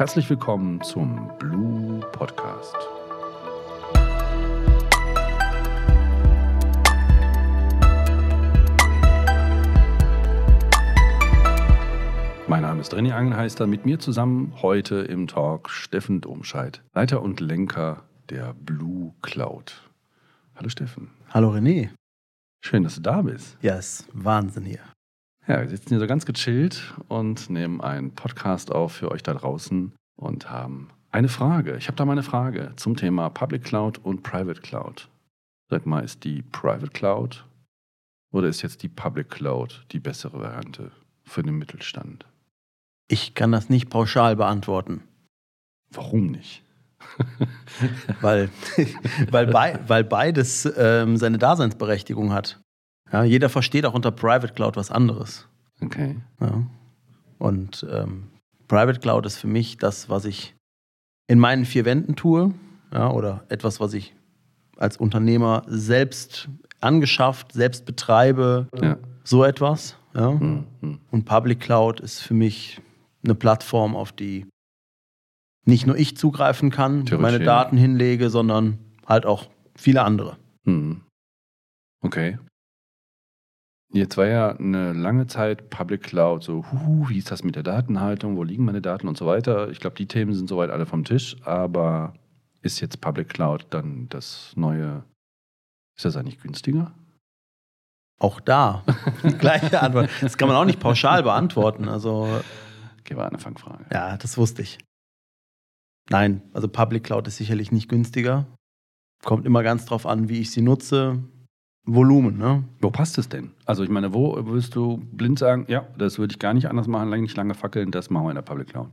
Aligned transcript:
Herzlich 0.00 0.30
willkommen 0.30 0.80
zum 0.80 1.30
Blue 1.38 2.00
Podcast. 2.12 2.74
Mein 12.48 12.62
Name 12.62 12.80
ist 12.80 12.94
René 12.94 13.12
Angelheister. 13.12 13.66
Mit 13.66 13.84
mir 13.84 13.98
zusammen 13.98 14.54
heute 14.62 15.00
im 15.00 15.26
Talk 15.26 15.68
Steffen 15.68 16.22
Domscheit, 16.22 16.82
Leiter 16.94 17.20
und 17.20 17.40
Lenker 17.40 18.04
der 18.30 18.54
Blue 18.54 19.12
Cloud. 19.20 19.82
Hallo 20.56 20.70
Steffen. 20.70 21.10
Hallo 21.28 21.50
René. 21.50 21.90
Schön, 22.64 22.84
dass 22.84 22.94
du 22.94 23.02
da 23.02 23.20
bist. 23.20 23.58
Ja, 23.60 23.74
ist 23.74 24.08
Wahnsinn 24.14 24.64
hier. 24.64 24.80
Ja, 25.50 25.62
wir 25.62 25.68
sitzen 25.68 25.88
hier 25.88 25.98
so 25.98 26.06
ganz 26.06 26.26
gechillt 26.26 26.94
und 27.08 27.50
nehmen 27.50 27.80
einen 27.80 28.14
Podcast 28.14 28.70
auf 28.70 28.92
für 28.92 29.10
euch 29.10 29.24
da 29.24 29.34
draußen 29.34 29.92
und 30.14 30.48
haben 30.48 30.90
eine 31.10 31.28
Frage. 31.28 31.76
Ich 31.76 31.88
habe 31.88 31.96
da 31.96 32.04
mal 32.04 32.12
eine 32.12 32.22
Frage 32.22 32.72
zum 32.76 32.94
Thema 32.94 33.30
Public 33.30 33.64
Cloud 33.64 33.98
und 33.98 34.22
Private 34.22 34.60
Cloud. 34.60 35.08
Sag 35.68 35.86
mal, 35.86 36.04
ist 36.04 36.22
die 36.22 36.42
Private 36.42 36.92
Cloud 36.92 37.46
oder 38.32 38.46
ist 38.46 38.62
jetzt 38.62 38.84
die 38.84 38.88
Public 38.88 39.28
Cloud 39.28 39.86
die 39.90 39.98
bessere 39.98 40.38
Variante 40.38 40.92
für 41.24 41.42
den 41.42 41.58
Mittelstand? 41.58 42.26
Ich 43.08 43.34
kann 43.34 43.50
das 43.50 43.68
nicht 43.68 43.90
pauschal 43.90 44.36
beantworten. 44.36 45.02
Warum 45.90 46.28
nicht? 46.28 46.62
weil, 48.20 48.50
weil, 49.32 49.48
bei, 49.48 49.80
weil 49.88 50.04
beides 50.04 50.72
ähm, 50.76 51.16
seine 51.16 51.38
Daseinsberechtigung 51.38 52.32
hat. 52.32 52.60
Ja, 53.12 53.24
jeder 53.24 53.48
versteht 53.48 53.84
auch 53.86 53.94
unter 53.94 54.10
Private 54.10 54.52
Cloud 54.54 54.76
was 54.76 54.90
anderes. 54.90 55.48
Okay. 55.82 56.16
Ja. 56.40 56.62
Und 57.38 57.86
ähm, 57.90 58.28
Private 58.68 59.00
Cloud 59.00 59.26
ist 59.26 59.38
für 59.38 59.46
mich 59.48 59.78
das, 59.78 60.08
was 60.08 60.24
ich 60.24 60.54
in 61.26 61.38
meinen 61.38 61.64
vier 61.64 61.84
Wänden 61.84 62.16
tue, 62.16 62.52
ja, 62.92 63.10
oder 63.10 63.44
etwas, 63.48 63.80
was 63.80 63.94
ich 63.94 64.14
als 64.76 64.96
Unternehmer 64.96 65.62
selbst 65.66 66.48
angeschafft, 66.80 67.52
selbst 67.52 67.84
betreibe, 67.84 68.68
Ja. 68.80 68.96
so 69.24 69.44
etwas. 69.44 69.96
Ja. 70.14 70.30
Hm, 70.30 70.66
hm. 70.80 71.00
Und 71.10 71.24
Public 71.24 71.60
Cloud 71.60 72.00
ist 72.00 72.20
für 72.20 72.34
mich 72.34 72.80
eine 73.24 73.34
Plattform, 73.34 73.94
auf 73.94 74.12
die 74.12 74.46
nicht 75.66 75.86
nur 75.86 75.96
ich 75.96 76.16
zugreifen 76.16 76.70
kann, 76.70 77.04
meine. 77.18 77.38
Daten 77.40 77.76
hinlege, 77.76 78.30
sondern 78.30 78.78
halt 79.06 79.26
auch 79.26 79.48
viele 79.76 80.02
andere. 80.02 80.36
Hm. 80.64 81.02
Okay. 82.02 82.38
Jetzt 83.92 84.16
war 84.16 84.26
ja 84.26 84.50
eine 84.56 84.92
lange 84.92 85.26
Zeit 85.26 85.68
Public 85.68 86.02
Cloud 86.04 86.44
so, 86.44 86.64
huhu, 86.70 87.08
wie 87.08 87.18
ist 87.18 87.30
das 87.32 87.42
mit 87.42 87.56
der 87.56 87.64
Datenhaltung, 87.64 88.36
wo 88.36 88.44
liegen 88.44 88.64
meine 88.64 88.80
Daten 88.80 89.08
und 89.08 89.18
so 89.18 89.26
weiter. 89.26 89.68
Ich 89.70 89.80
glaube, 89.80 89.96
die 89.96 90.06
Themen 90.06 90.32
sind 90.32 90.48
soweit 90.48 90.70
alle 90.70 90.86
vom 90.86 91.04
Tisch, 91.04 91.36
aber 91.44 92.14
ist 92.62 92.80
jetzt 92.80 93.00
Public 93.00 93.28
Cloud 93.30 93.66
dann 93.70 94.08
das 94.08 94.52
neue, 94.54 95.02
ist 95.96 96.04
das 96.04 96.16
eigentlich 96.16 96.40
günstiger? 96.40 96.92
Auch 98.20 98.38
da 98.38 98.84
gleiche 99.38 99.80
Antwort. 99.82 100.10
Das 100.20 100.36
kann 100.36 100.46
man 100.46 100.56
auch 100.56 100.66
nicht 100.66 100.78
pauschal 100.78 101.22
beantworten. 101.22 101.88
Also 101.88 102.28
Okay, 103.00 103.16
war 103.16 103.26
eine 103.26 103.38
Fangfrage. 103.38 103.86
ja, 103.92 104.16
das 104.18 104.38
wusste 104.38 104.62
ich. 104.62 104.78
Nein, 106.10 106.42
also 106.52 106.68
Public 106.68 107.04
Cloud 107.04 107.26
ist 107.26 107.38
sicherlich 107.38 107.72
nicht 107.72 107.88
günstiger. 107.88 108.46
Kommt 109.24 109.46
immer 109.46 109.62
ganz 109.62 109.84
drauf 109.86 110.06
an, 110.06 110.28
wie 110.28 110.40
ich 110.40 110.50
sie 110.52 110.62
nutze. 110.62 111.24
Volumen, 111.86 112.38
ne? 112.38 112.64
Wo 112.80 112.90
passt 112.90 113.18
es 113.18 113.28
denn? 113.28 113.50
Also 113.64 113.82
ich 113.82 113.88
meine, 113.90 114.12
wo 114.14 114.36
würdest 114.46 114.74
du 114.76 114.98
blind 115.12 115.38
sagen, 115.38 115.64
ja, 115.68 115.86
das 115.98 116.18
würde 116.18 116.32
ich 116.32 116.38
gar 116.38 116.54
nicht 116.54 116.68
anders 116.68 116.86
machen, 116.86 117.08
lang- 117.08 117.22
nicht 117.22 117.36
lange 117.36 117.54
fackeln, 117.54 117.90
das 117.90 118.10
machen 118.10 118.26
wir 118.26 118.30
in 118.30 118.34
der 118.36 118.42
Public 118.42 118.68
Cloud. 118.68 118.90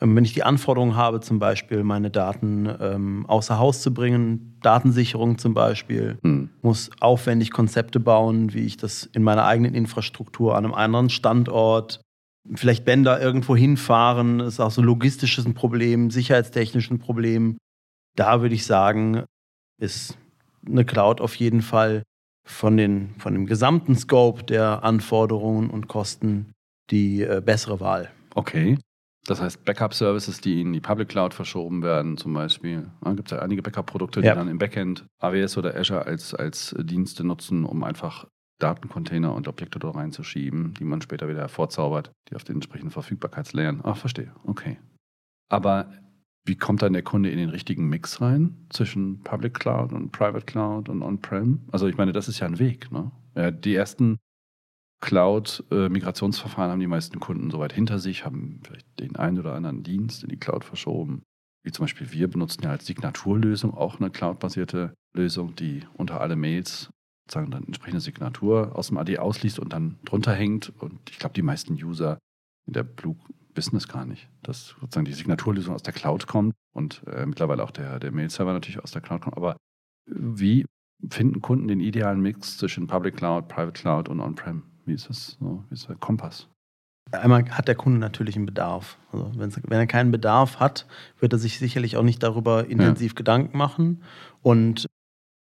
Ähm, 0.00 0.14
Wenn 0.14 0.24
ich 0.24 0.32
die 0.34 0.42
Anforderung 0.42 0.94
habe, 0.94 1.20
zum 1.20 1.38
Beispiel 1.38 1.82
meine 1.82 2.10
Daten 2.10 2.68
ähm, 2.80 3.26
außer 3.26 3.58
Haus 3.58 3.82
zu 3.82 3.92
bringen, 3.92 4.58
Datensicherung 4.62 5.38
zum 5.38 5.54
Beispiel, 5.54 6.18
Hm. 6.22 6.50
muss 6.62 6.90
aufwendig 7.00 7.50
Konzepte 7.50 7.98
bauen, 7.98 8.54
wie 8.54 8.66
ich 8.66 8.76
das 8.76 9.04
in 9.04 9.22
meiner 9.22 9.44
eigenen 9.44 9.74
Infrastruktur 9.74 10.56
an 10.56 10.64
einem 10.64 10.74
anderen 10.74 11.10
Standort, 11.10 12.00
vielleicht 12.54 12.84
Bänder 12.84 13.20
irgendwo 13.20 13.56
hinfahren, 13.56 14.40
ist 14.40 14.60
auch 14.60 14.70
so 14.70 14.80
logistisches 14.80 15.44
ein 15.44 15.54
Problem, 15.54 16.10
sicherheitstechnisch 16.10 16.90
ein 16.90 17.00
Problem. 17.00 17.56
Da 18.16 18.40
würde 18.40 18.54
ich 18.54 18.64
sagen, 18.64 19.24
ist 19.80 20.16
eine 20.66 20.84
Cloud 20.84 21.20
auf 21.20 21.34
jeden 21.36 21.62
Fall 21.62 22.02
von, 22.46 22.76
den, 22.76 23.14
von 23.18 23.32
dem 23.32 23.46
gesamten 23.46 23.96
Scope 23.96 24.44
der 24.44 24.84
Anforderungen 24.84 25.70
und 25.70 25.88
Kosten 25.88 26.52
die 26.90 27.22
äh, 27.22 27.42
bessere 27.44 27.80
Wahl. 27.80 28.10
Okay. 28.34 28.78
Das 29.26 29.40
heißt, 29.40 29.64
Backup-Services, 29.64 30.40
die 30.40 30.60
in 30.60 30.72
die 30.72 30.80
Public 30.80 31.08
Cloud 31.08 31.34
verschoben 31.34 31.82
werden, 31.82 32.16
zum 32.16 32.32
Beispiel. 32.32 32.88
Da 33.02 33.12
gibt 33.14 33.32
es 33.32 33.36
ja 33.36 33.42
einige 33.42 33.60
Backup-Produkte, 33.62 34.20
die 34.20 34.28
Ja. 34.28 34.36
dann 34.36 34.46
im 34.46 34.58
Backend 34.58 35.04
AWS 35.20 35.58
oder 35.58 35.74
Azure 35.74 36.06
als, 36.06 36.32
als 36.32 36.74
Dienste 36.78 37.24
nutzen, 37.24 37.64
um 37.64 37.82
einfach 37.82 38.26
Datencontainer 38.60 39.34
und 39.34 39.48
Objekte 39.48 39.80
dort 39.80 39.96
reinzuschieben, 39.96 40.74
die 40.74 40.84
man 40.84 41.02
später 41.02 41.28
wieder 41.28 41.40
hervorzaubert, 41.40 42.12
die 42.30 42.36
auf 42.36 42.44
den 42.44 42.56
entsprechenden 42.56 42.92
Verfügbarkeitslayern. 42.92 43.80
Ach, 43.82 43.96
verstehe. 43.96 44.32
Okay. 44.44 44.78
Aber 45.48 45.90
wie 46.46 46.56
kommt 46.56 46.82
dann 46.82 46.92
der 46.92 47.02
Kunde 47.02 47.30
in 47.30 47.38
den 47.38 47.50
richtigen 47.50 47.88
Mix 47.88 48.20
rein 48.20 48.56
zwischen 48.70 49.20
Public 49.22 49.54
Cloud 49.54 49.92
und 49.92 50.12
Private 50.12 50.46
Cloud 50.46 50.88
und 50.88 51.02
On-Prem? 51.02 51.60
Also 51.72 51.88
ich 51.88 51.96
meine, 51.96 52.12
das 52.12 52.28
ist 52.28 52.38
ja 52.38 52.46
ein 52.46 52.58
Weg. 52.58 52.90
Ne? 52.92 53.10
Ja, 53.34 53.50
die 53.50 53.74
ersten 53.74 54.18
Cloud-Migrationsverfahren 55.00 56.70
haben 56.70 56.80
die 56.80 56.86
meisten 56.86 57.20
Kunden 57.20 57.50
soweit 57.50 57.72
hinter 57.72 57.98
sich, 57.98 58.24
haben 58.24 58.60
vielleicht 58.64 58.86
den 58.98 59.16
einen 59.16 59.38
oder 59.38 59.54
anderen 59.54 59.82
Dienst 59.82 60.22
in 60.22 60.30
die 60.30 60.38
Cloud 60.38 60.64
verschoben. 60.64 61.22
Wie 61.64 61.72
zum 61.72 61.84
Beispiel 61.84 62.12
wir 62.12 62.28
benutzen 62.28 62.62
ja 62.62 62.70
als 62.70 62.86
Signaturlösung 62.86 63.74
auch 63.74 63.98
eine 64.00 64.10
cloud-basierte 64.10 64.94
Lösung, 65.14 65.56
die 65.56 65.82
unter 65.94 66.20
alle 66.20 66.36
Mails 66.36 66.90
sozusagen 67.26 67.50
dann 67.50 67.64
entsprechende 67.64 68.00
Signatur 68.00 68.76
aus 68.76 68.88
dem 68.88 68.98
AD 68.98 69.18
ausliest 69.18 69.58
und 69.58 69.72
dann 69.72 69.98
drunter 70.04 70.32
hängt. 70.32 70.72
Und 70.78 71.10
ich 71.10 71.18
glaube, 71.18 71.34
die 71.34 71.42
meisten 71.42 71.74
User 71.74 72.18
in 72.66 72.72
der 72.72 72.84
Blue 72.84 73.16
wissen 73.56 73.76
es 73.76 73.88
gar 73.88 74.04
nicht, 74.04 74.28
dass 74.42 74.74
sozusagen 74.80 75.04
die 75.04 75.12
Signaturlösung 75.12 75.74
aus 75.74 75.82
der 75.82 75.92
Cloud 75.92 76.26
kommt 76.26 76.54
und 76.74 77.02
äh, 77.06 77.26
mittlerweile 77.26 77.62
auch 77.62 77.70
der, 77.70 77.98
der 77.98 78.12
Mail-Server 78.12 78.52
natürlich 78.52 78.82
aus 78.82 78.90
der 78.90 79.02
Cloud 79.02 79.22
kommt. 79.22 79.36
Aber 79.36 79.56
wie 80.06 80.64
finden 81.10 81.40
Kunden 81.40 81.68
den 81.68 81.80
idealen 81.80 82.20
Mix 82.20 82.58
zwischen 82.58 82.86
Public 82.86 83.16
Cloud, 83.16 83.48
Private 83.48 83.72
Cloud 83.72 84.08
und 84.08 84.20
On-Prem? 84.20 84.62
Wie 84.84 84.94
ist 84.94 85.08
das 85.08 85.36
so? 85.40 85.64
Wie 85.68 85.74
ist 85.74 85.88
der 85.88 85.96
Kompass? 85.96 86.48
Einmal 87.12 87.48
hat 87.50 87.68
der 87.68 87.76
Kunde 87.76 87.98
natürlich 87.98 88.36
einen 88.36 88.46
Bedarf. 88.46 88.98
Also 89.12 89.30
wenn 89.34 89.78
er 89.78 89.86
keinen 89.86 90.10
Bedarf 90.10 90.58
hat, 90.58 90.86
wird 91.20 91.32
er 91.32 91.38
sich 91.38 91.58
sicherlich 91.58 91.96
auch 91.96 92.02
nicht 92.02 92.22
darüber 92.22 92.66
intensiv 92.66 93.14
Gedanken 93.14 93.56
machen. 93.56 94.02
Und 94.42 94.86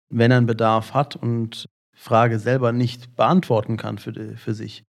wenn 0.10 0.32
er 0.32 0.38
einen 0.38 0.46
Bedarf 0.46 0.94
hat 0.94 1.16
und 1.16 1.66
Frage 1.96 2.40
selber 2.40 2.72
nicht 2.72 3.16
beantworten 3.16 3.78
kann 3.78 3.98
für, 3.98 4.12
die, 4.12 4.36
für 4.36 4.54
sich, 4.54 4.84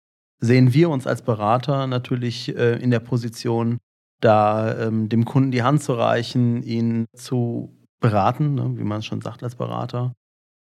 sehen 0.44 0.74
wir 0.74 0.90
uns 0.90 1.08
als 1.08 1.22
Berater 1.22 1.88
natürlich 1.88 2.56
äh, 2.56 2.82
in 2.82 2.92
der 2.92 3.00
Position, 3.00 3.78
da 4.20 4.88
ähm, 4.88 5.08
dem 5.08 5.26
Kunden 5.26 5.52
die 5.52 5.64
Hand 5.64 5.82
zu 5.82 5.94
reichen, 5.94 6.64
ihn 6.64 7.06
zu 7.16 7.78
beraten, 8.02 8.56
ne, 8.56 8.74
wie 8.78 8.84
man 8.84 9.00
es 9.00 9.06
schon 9.06 9.22
sagt 9.22 9.42
als 9.44 9.56
Berater, 9.56 10.14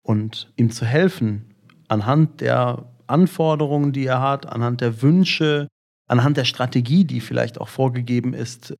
und 0.02 0.52
ihm 0.56 0.70
zu 0.70 0.84
helfen, 0.84 1.54
anhand 1.88 2.42
der 2.42 2.92
Anforderungen, 3.06 3.92
die 3.92 4.04
er 4.04 4.20
hat, 4.20 4.46
anhand 4.46 4.82
der 4.82 5.02
Wünsche, 5.02 5.68
anhand 6.06 6.36
der 6.36 6.44
Strategie, 6.44 7.04
die 7.04 7.20
vielleicht 7.20 7.60
auch 7.60 7.68
vorgegeben 7.68 8.34
ist, 8.34 8.74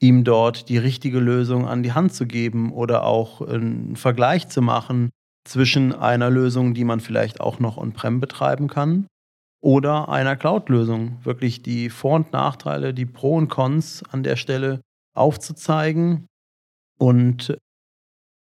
ihm 0.00 0.24
dort 0.24 0.68
die 0.68 0.78
richtige 0.78 1.20
Lösung 1.20 1.66
an 1.66 1.82
die 1.82 1.92
Hand 1.92 2.12
zu 2.12 2.26
geben 2.26 2.72
oder 2.72 3.04
auch 3.04 3.40
einen 3.40 3.96
Vergleich 3.96 4.48
zu 4.48 4.60
machen 4.60 5.10
zwischen 5.44 5.92
einer 5.92 6.30
Lösung, 6.30 6.74
die 6.74 6.84
man 6.84 6.98
vielleicht 6.98 7.40
auch 7.40 7.60
noch 7.60 7.76
on-prem 7.76 8.20
betreiben 8.20 8.68
kann, 8.68 9.06
oder 9.66 10.08
einer 10.08 10.36
Cloud-Lösung. 10.36 11.18
Wirklich 11.24 11.60
die 11.60 11.90
Vor- 11.90 12.14
und 12.14 12.32
Nachteile, 12.32 12.94
die 12.94 13.04
Pro 13.04 13.34
und 13.36 13.48
Cons 13.48 14.04
an 14.12 14.22
der 14.22 14.36
Stelle 14.36 14.80
aufzuzeigen 15.12 16.26
und 17.00 17.58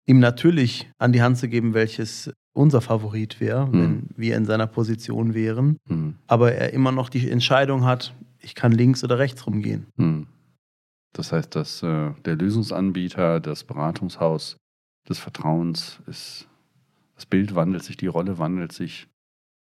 ihm 0.07 0.19
natürlich 0.19 0.89
an 0.97 1.11
die 1.11 1.21
Hand 1.21 1.37
zu 1.37 1.49
geben, 1.49 1.73
welches 1.73 2.31
unser 2.53 2.79
Favorit 2.79 3.41
wäre, 3.41 3.67
Mhm. 3.67 3.73
wenn 3.73 4.09
wir 4.15 4.37
in 4.37 4.45
seiner 4.45 4.65
Position 4.67 5.33
wären 5.33 5.75
Hm. 5.89 6.15
aber 6.27 6.53
er 6.53 6.71
immer 6.71 6.93
noch 6.93 7.09
die 7.09 7.29
Entscheidung 7.29 7.83
hat, 7.83 8.15
ich 8.39 8.55
kann 8.55 8.71
links 8.71 9.03
oder 9.03 9.19
rechts 9.19 9.45
rumgehen. 9.45 9.87
Hm. 9.97 10.27
Das 11.11 11.33
heißt, 11.33 11.53
dass 11.53 11.83
äh, 11.83 12.11
der 12.23 12.37
Lösungsanbieter, 12.37 13.41
das 13.41 13.65
Beratungshaus 13.65 14.55
des 15.09 15.19
Vertrauens 15.19 15.99
ist, 16.07 16.47
das 17.15 17.25
Bild 17.25 17.55
wandelt 17.55 17.83
sich, 17.83 17.97
die 17.97 18.07
Rolle 18.07 18.37
wandelt 18.37 18.71
sich 18.71 19.08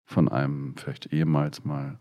von 0.07 0.29
einem 0.29 0.75
vielleicht 0.77 1.13
ehemals 1.13 1.65
mal 1.65 1.99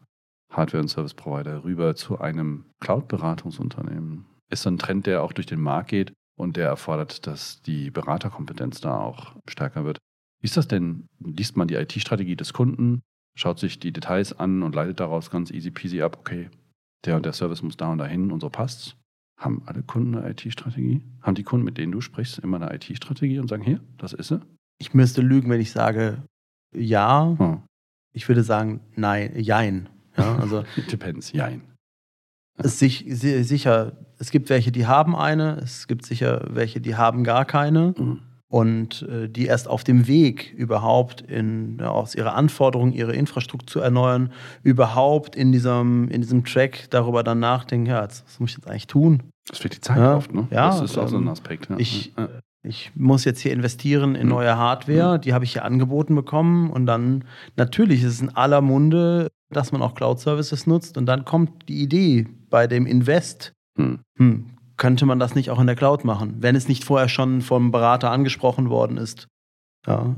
Hardware- 0.51 0.81
und 0.81 0.87
Service-Provider 0.87 1.63
rüber 1.63 1.95
zu 1.95 2.19
einem 2.19 2.65
Cloud-Beratungsunternehmen. 2.79 4.25
Ist 4.49 4.65
ein 4.67 4.77
Trend, 4.77 5.07
der 5.07 5.23
auch 5.23 5.33
durch 5.33 5.47
den 5.47 5.59
Markt 5.59 5.89
geht 5.89 6.13
und 6.37 6.55
der 6.55 6.67
erfordert, 6.67 7.25
dass 7.27 7.61
die 7.61 7.89
Beraterkompetenz 7.91 8.79
da 8.79 8.99
auch 8.99 9.35
stärker 9.47 9.85
wird. 9.85 9.97
Wie 10.41 10.45
ist 10.45 10.57
das 10.57 10.67
denn? 10.67 11.07
Liest 11.19 11.57
man 11.57 11.67
die 11.67 11.75
IT-Strategie 11.75 12.35
des 12.35 12.53
Kunden, 12.53 13.01
schaut 13.35 13.59
sich 13.59 13.79
die 13.79 13.91
Details 13.91 14.37
an 14.37 14.61
und 14.63 14.75
leitet 14.75 14.99
daraus 14.99 15.31
ganz 15.31 15.51
easy 15.51 15.71
peasy 15.71 16.01
ab, 16.01 16.17
okay, 16.19 16.49
der 17.05 17.15
und 17.15 17.25
der 17.25 17.33
Service 17.33 17.63
muss 17.63 17.77
da 17.77 17.91
und 17.91 17.97
dahin 17.97 18.31
und 18.31 18.41
so 18.41 18.49
passt's? 18.49 18.95
Haben 19.37 19.63
alle 19.65 19.83
Kunden 19.83 20.15
eine 20.15 20.29
IT-Strategie? 20.29 21.01
Haben 21.21 21.35
die 21.35 21.43
Kunden, 21.43 21.65
mit 21.65 21.77
denen 21.77 21.91
du 21.91 22.01
sprichst, 22.01 22.39
immer 22.39 22.61
eine 22.61 22.73
IT-Strategie 22.73 23.39
und 23.39 23.49
sagen, 23.49 23.63
hier, 23.63 23.81
das 23.97 24.13
ist 24.13 24.29
sie? 24.29 24.39
Ich 24.79 24.93
müsste 24.93 25.21
lügen, 25.21 25.49
wenn 25.49 25.59
ich 25.59 25.71
sage 25.71 26.23
ja. 26.73 27.35
Oh. 27.39 27.59
Ich 28.15 28.27
würde 28.27 28.43
sagen 28.43 28.79
nein, 28.95 29.33
jein. 29.35 29.89
Ja, 30.17 30.37
also 30.37 30.63
Depends, 30.91 31.31
jein. 31.33 31.61
es 32.57 32.79
sich, 32.79 33.05
si- 33.09 33.43
sicher, 33.43 33.91
es 34.17 34.31
gibt 34.31 34.49
welche, 34.49 34.71
die 34.71 34.87
haben 34.87 35.15
eine, 35.15 35.57
es 35.61 35.87
gibt 35.87 36.05
sicher 36.05 36.45
welche, 36.49 36.79
die 36.81 36.95
haben 36.95 37.23
gar 37.23 37.45
keine. 37.45 37.93
Mhm. 37.97 38.21
und 38.47 39.01
äh, 39.09 39.27
die 39.27 39.47
erst 39.47 39.67
auf 39.67 39.83
dem 39.83 40.07
Weg 40.07 40.53
überhaupt 40.55 41.19
in, 41.21 41.77
ja, 41.79 41.89
aus 41.89 42.15
ihrer 42.15 42.35
Anforderung, 42.35 42.93
ihre 42.93 43.13
Infrastruktur 43.13 43.67
zu 43.67 43.79
erneuern, 43.81 44.31
überhaupt 44.63 45.35
in 45.35 45.51
diesem, 45.51 46.07
in 46.09 46.21
diesem 46.21 46.45
Track 46.45 46.85
darüber 46.91 47.21
dann 47.23 47.39
nachdenken, 47.39 47.87
ja, 47.87 48.03
was 48.03 48.39
muss 48.39 48.51
ich 48.51 48.57
jetzt 48.57 48.69
eigentlich 48.69 48.87
tun? 48.87 49.23
Das 49.49 49.61
wird 49.63 49.75
die 49.75 49.81
Zeit 49.81 49.97
Ja, 49.97 50.15
oft, 50.15 50.33
ne? 50.33 50.47
ja, 50.51 50.67
das 50.67 50.81
ist 50.81 50.97
auch 50.97 51.09
so 51.09 51.17
ein 51.17 51.23
ähm, 51.23 51.27
Aspekt. 51.29 51.69
Ja. 51.69 51.75
ich-. 51.77 52.13
Ich 52.67 52.91
muss 52.95 53.25
jetzt 53.25 53.39
hier 53.39 53.53
investieren 53.53 54.15
in 54.15 54.23
Mhm. 54.23 54.29
neue 54.33 54.57
Hardware, 54.57 55.19
die 55.19 55.33
habe 55.33 55.45
ich 55.45 55.53
hier 55.53 55.65
angeboten 55.65 56.15
bekommen 56.15 56.69
und 56.71 56.85
dann 56.85 57.23
natürlich 57.55 58.01
ist 58.03 58.13
es 58.13 58.21
in 58.21 58.35
aller 58.35 58.61
Munde, 58.61 59.29
dass 59.51 59.71
man 59.71 59.81
auch 59.81 59.93
Cloud-Services 59.93 60.65
nutzt 60.67 60.97
und 60.97 61.05
dann 61.05 61.25
kommt 61.25 61.69
die 61.69 61.81
Idee 61.81 62.27
bei 62.49 62.67
dem 62.67 62.85
Invest, 62.85 63.53
Hm. 63.77 63.99
hm, 64.17 64.45
könnte 64.77 65.05
man 65.05 65.19
das 65.19 65.35
nicht 65.35 65.49
auch 65.51 65.59
in 65.59 65.67
der 65.67 65.75
Cloud 65.75 66.03
machen, 66.05 66.37
wenn 66.39 66.55
es 66.55 66.67
nicht 66.67 66.83
vorher 66.83 67.07
schon 67.09 67.41
vom 67.41 67.71
Berater 67.71 68.09
angesprochen 68.11 68.69
worden 68.69 68.97
ist. 68.97 69.27
Ja, 69.85 70.15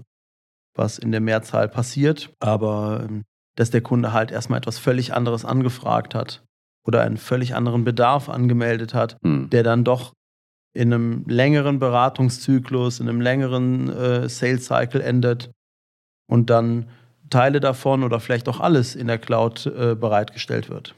was 0.76 1.00
in 1.00 1.12
der 1.12 1.22
Mehrzahl 1.22 1.68
passiert, 1.68 2.32
aber 2.40 3.06
ähm, 3.10 3.24
dass 3.56 3.72
der 3.72 3.82
Kunde 3.82 4.14
halt 4.14 4.32
erstmal 4.32 4.60
etwas 4.60 4.78
völlig 4.78 5.14
anderes 5.14 5.44
angefragt 5.44 6.14
hat 6.16 6.44
oder 6.86 7.02
einen 7.02 7.18
völlig 7.18 7.56
anderen 7.56 7.84
Bedarf 7.84 8.30
angemeldet 8.30 8.94
hat, 8.94 9.18
Hm. 9.24 9.50
der 9.50 9.64
dann 9.64 9.84
doch 9.84 10.14
in 10.74 10.94
einem 10.94 11.24
längeren 11.28 11.80
Beratungszyklus, 11.80 13.00
in 13.00 13.10
einem 13.10 13.22
längeren 13.22 13.90
äh, 13.90 14.30
Sales 14.30 14.66
Cycle 14.66 15.02
endet 15.02 15.52
und 16.30 16.50
dann 16.50 16.90
Teile 17.30 17.60
davon 17.60 18.04
oder 18.04 18.20
vielleicht 18.20 18.48
auch 18.48 18.60
alles 18.60 18.96
in 18.96 19.08
der 19.08 19.18
Cloud 19.18 19.66
äh, 19.66 19.96
bereitgestellt 19.96 20.70
wird. 20.70 20.96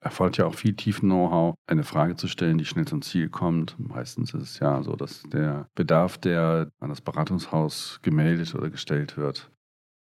erfordert 0.00 0.36
ja 0.36 0.46
auch 0.46 0.54
viel 0.54 0.74
tiefen 0.74 1.08
Know-how, 1.08 1.54
eine 1.66 1.84
Frage 1.84 2.16
zu 2.16 2.28
stellen, 2.28 2.58
die 2.58 2.64
schnell 2.64 2.86
zum 2.86 3.02
Ziel 3.02 3.28
kommt. 3.28 3.76
Meistens 3.78 4.34
ist 4.34 4.42
es 4.42 4.58
ja 4.58 4.82
so, 4.82 4.96
dass 4.96 5.22
der 5.24 5.68
Bedarf, 5.74 6.18
der 6.18 6.68
an 6.80 6.88
das 6.90 7.00
Beratungshaus 7.00 8.00
gemeldet 8.02 8.54
oder 8.54 8.68
gestellt 8.68 9.16
wird, 9.16 9.50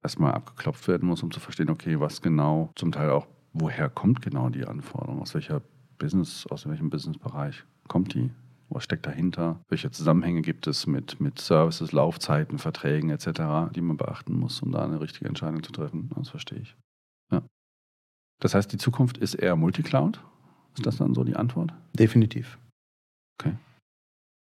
erstmal 0.02 0.32
abgeklopft 0.32 0.86
werden 0.88 1.08
muss, 1.08 1.22
um 1.22 1.30
zu 1.30 1.40
verstehen, 1.40 1.70
okay, 1.70 1.98
was 1.98 2.22
genau, 2.22 2.70
zum 2.76 2.92
Teil 2.92 3.10
auch, 3.10 3.26
woher 3.52 3.88
kommt 3.88 4.22
genau 4.22 4.48
die 4.48 4.64
Anforderung, 4.64 5.20
aus 5.20 5.34
welcher 5.34 5.62
Business, 5.98 6.46
aus 6.46 6.68
welchem 6.68 6.90
Businessbereich 6.90 7.64
kommt 7.88 8.14
die? 8.14 8.30
Was 8.70 8.84
steckt 8.84 9.06
dahinter? 9.06 9.60
Welche 9.68 9.90
Zusammenhänge 9.90 10.42
gibt 10.42 10.66
es 10.66 10.86
mit, 10.86 11.20
mit 11.20 11.40
Services, 11.40 11.92
Laufzeiten, 11.92 12.58
Verträgen 12.58 13.10
etc., 13.10 13.72
die 13.74 13.80
man 13.80 13.96
beachten 13.96 14.34
muss, 14.34 14.60
um 14.60 14.72
da 14.72 14.84
eine 14.84 15.00
richtige 15.00 15.26
Entscheidung 15.26 15.62
zu 15.62 15.72
treffen? 15.72 16.10
Das 16.14 16.28
verstehe 16.28 16.60
ich. 16.60 16.76
Ja. 17.32 17.42
Das 18.40 18.54
heißt, 18.54 18.72
die 18.72 18.78
Zukunft 18.78 19.16
ist 19.18 19.34
eher 19.34 19.56
Multicloud? 19.56 20.20
Ist 20.76 20.86
das 20.86 20.98
dann 20.98 21.14
so 21.14 21.24
die 21.24 21.36
Antwort? 21.36 21.72
Definitiv. 21.98 22.58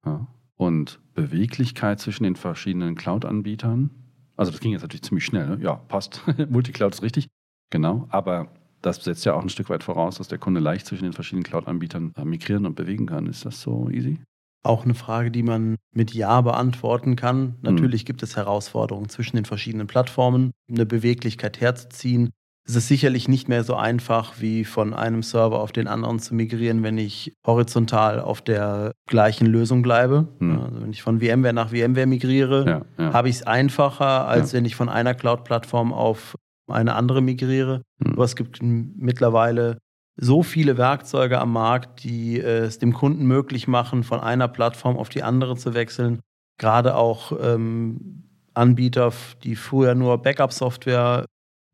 Ja. 0.04 0.26
Und 0.56 1.00
Beweglichkeit 1.14 2.00
zwischen 2.00 2.24
den 2.24 2.36
verschiedenen 2.36 2.94
Cloud-Anbietern? 2.94 3.90
Also 4.36 4.52
das 4.52 4.60
ging 4.60 4.72
jetzt 4.72 4.82
natürlich 4.82 5.02
ziemlich 5.02 5.24
schnell. 5.24 5.56
Ne? 5.56 5.62
Ja, 5.62 5.74
passt. 5.74 6.22
Multicloud 6.50 6.94
ist 6.94 7.02
richtig. 7.02 7.28
Genau. 7.70 8.06
Aber 8.10 8.52
das 8.82 9.02
setzt 9.04 9.24
ja 9.24 9.34
auch 9.34 9.42
ein 9.42 9.48
Stück 9.48 9.70
weit 9.70 9.82
voraus, 9.84 10.18
dass 10.18 10.28
der 10.28 10.38
Kunde 10.38 10.60
leicht 10.60 10.86
zwischen 10.86 11.04
den 11.04 11.12
verschiedenen 11.12 11.44
Cloud-Anbietern 11.44 12.12
äh, 12.16 12.24
migrieren 12.24 12.66
und 12.66 12.74
bewegen 12.76 13.06
kann. 13.06 13.26
Ist 13.26 13.44
das 13.44 13.60
so 13.60 13.88
easy? 13.90 14.20
Auch 14.64 14.84
eine 14.84 14.94
Frage, 14.94 15.30
die 15.30 15.42
man 15.44 15.76
mit 15.94 16.12
Ja 16.14 16.40
beantworten 16.40 17.14
kann. 17.16 17.56
Natürlich 17.62 18.04
gibt 18.04 18.22
es 18.22 18.36
Herausforderungen 18.36 19.08
zwischen 19.08 19.36
den 19.36 19.44
verschiedenen 19.44 19.86
Plattformen, 19.86 20.50
eine 20.70 20.84
Beweglichkeit 20.84 21.60
herzuziehen. 21.60 22.30
Es 22.66 22.74
ist 22.76 22.88
sicherlich 22.88 23.28
nicht 23.28 23.48
mehr 23.48 23.64
so 23.64 23.76
einfach, 23.76 24.40
wie 24.40 24.64
von 24.66 24.92
einem 24.92 25.22
Server 25.22 25.60
auf 25.60 25.72
den 25.72 25.86
anderen 25.86 26.18
zu 26.18 26.34
migrieren, 26.34 26.82
wenn 26.82 26.98
ich 26.98 27.32
horizontal 27.46 28.20
auf 28.20 28.42
der 28.42 28.92
gleichen 29.08 29.46
Lösung 29.46 29.80
bleibe. 29.80 30.28
Hm. 30.40 30.58
Also 30.60 30.82
wenn 30.82 30.90
ich 30.90 31.00
von 31.02 31.20
VMware 31.20 31.54
nach 31.54 31.70
VMware 31.70 32.06
migriere, 32.06 32.66
Ja, 32.98 33.04
ja. 33.06 33.12
habe 33.14 33.30
ich 33.30 33.36
es 33.36 33.42
einfacher, 33.44 34.28
als 34.28 34.52
Ja. 34.52 34.58
wenn 34.58 34.64
ich 34.66 34.74
von 34.76 34.90
einer 34.90 35.14
Cloud-Plattform 35.14 35.94
auf 35.94 36.34
eine 36.68 36.94
andere 36.94 37.20
migriere. 37.20 37.82
Hm. 38.02 38.12
Aber 38.12 38.24
es 38.24 38.36
gibt 38.36 38.60
mittlerweile 38.62 39.78
so 40.16 40.42
viele 40.42 40.76
Werkzeuge 40.76 41.38
am 41.38 41.52
Markt, 41.52 42.02
die 42.02 42.40
äh, 42.40 42.64
es 42.64 42.78
dem 42.78 42.92
Kunden 42.92 43.26
möglich 43.26 43.68
machen, 43.68 44.02
von 44.02 44.20
einer 44.20 44.48
Plattform 44.48 44.96
auf 44.96 45.08
die 45.08 45.22
andere 45.22 45.56
zu 45.56 45.74
wechseln. 45.74 46.20
Gerade 46.58 46.96
auch 46.96 47.32
ähm, 47.40 48.24
Anbieter, 48.52 49.12
die 49.44 49.54
früher 49.54 49.94
nur 49.94 50.18
Backup-Software 50.18 51.24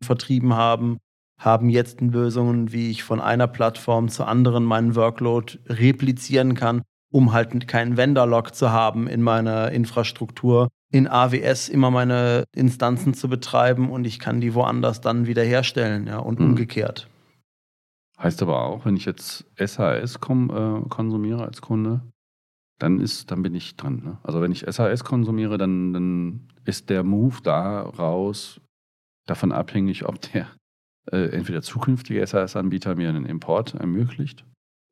vertrieben 0.05 0.55
haben, 0.55 0.99
haben 1.41 1.71
jetzt 1.71 2.01
Lösungen, 2.01 2.73
wie 2.73 2.91
ich 2.91 3.03
von 3.03 3.21
einer 3.21 3.47
Plattform 3.47 4.09
zur 4.09 4.29
anderen 4.29 4.65
meinen 4.65 4.95
Workload 4.95 5.59
replizieren 5.67 6.55
kann, 6.55 6.83
um 7.11 7.33
halt 7.33 7.67
keinen 7.67 7.97
Vendor-Lock 7.97 8.55
zu 8.55 8.71
haben 8.71 9.09
in 9.09 9.23
meiner 9.23 9.73
Infrastruktur, 9.73 10.69
in 10.95 11.09
AWS 11.09 11.69
immer 11.69 11.91
meine 11.91 12.45
Instanzen 12.55 13.15
zu 13.15 13.29
betreiben 13.29 13.91
und 13.91 14.07
ich 14.07 14.21
kann 14.21 14.41
die 14.41 14.55
woanders 14.55 15.01
dann 15.01 15.27
wieder 15.27 15.43
herstellen 15.43 16.07
ja, 16.07 16.19
und 16.19 16.39
Mhm. 16.39 16.51
umgekehrt. 16.51 17.09
Heißt 18.17 18.41
aber 18.43 18.63
auch, 18.63 18.87
wenn 18.87 18.97
ich 18.97 19.05
jetzt 19.05 19.45
SAS 19.59 20.21
kom 20.21 20.51
äh, 20.51 20.89
konsumiere 20.89 21.45
als 21.45 21.61
Kunde, 21.61 22.01
dann 22.79 23.01
ist, 23.01 23.33
dann 23.33 23.43
bin 23.43 23.55
ich 23.57 23.77
dran. 23.77 24.03
Ne? 24.05 24.19
Also 24.23 24.41
wenn 24.41 24.53
ich 24.53 24.65
SAS 24.69 25.03
konsumiere, 25.03 25.59
dann, 25.59 25.93
dann 25.93 26.49
ist 26.65 26.91
der 26.91 27.03
Move 27.03 27.39
da 27.43 27.83
raus 27.83 28.61
davon 29.27 29.51
abhängig, 29.51 30.07
ob 30.07 30.21
der 30.33 30.47
äh, 31.11 31.31
entweder 31.31 31.63
zukünftige 31.63 32.25
SAS-Anbieter 32.25 32.95
mir 32.95 33.09
einen 33.09 33.27
Import 33.27 33.75
ermöglicht 33.75 34.45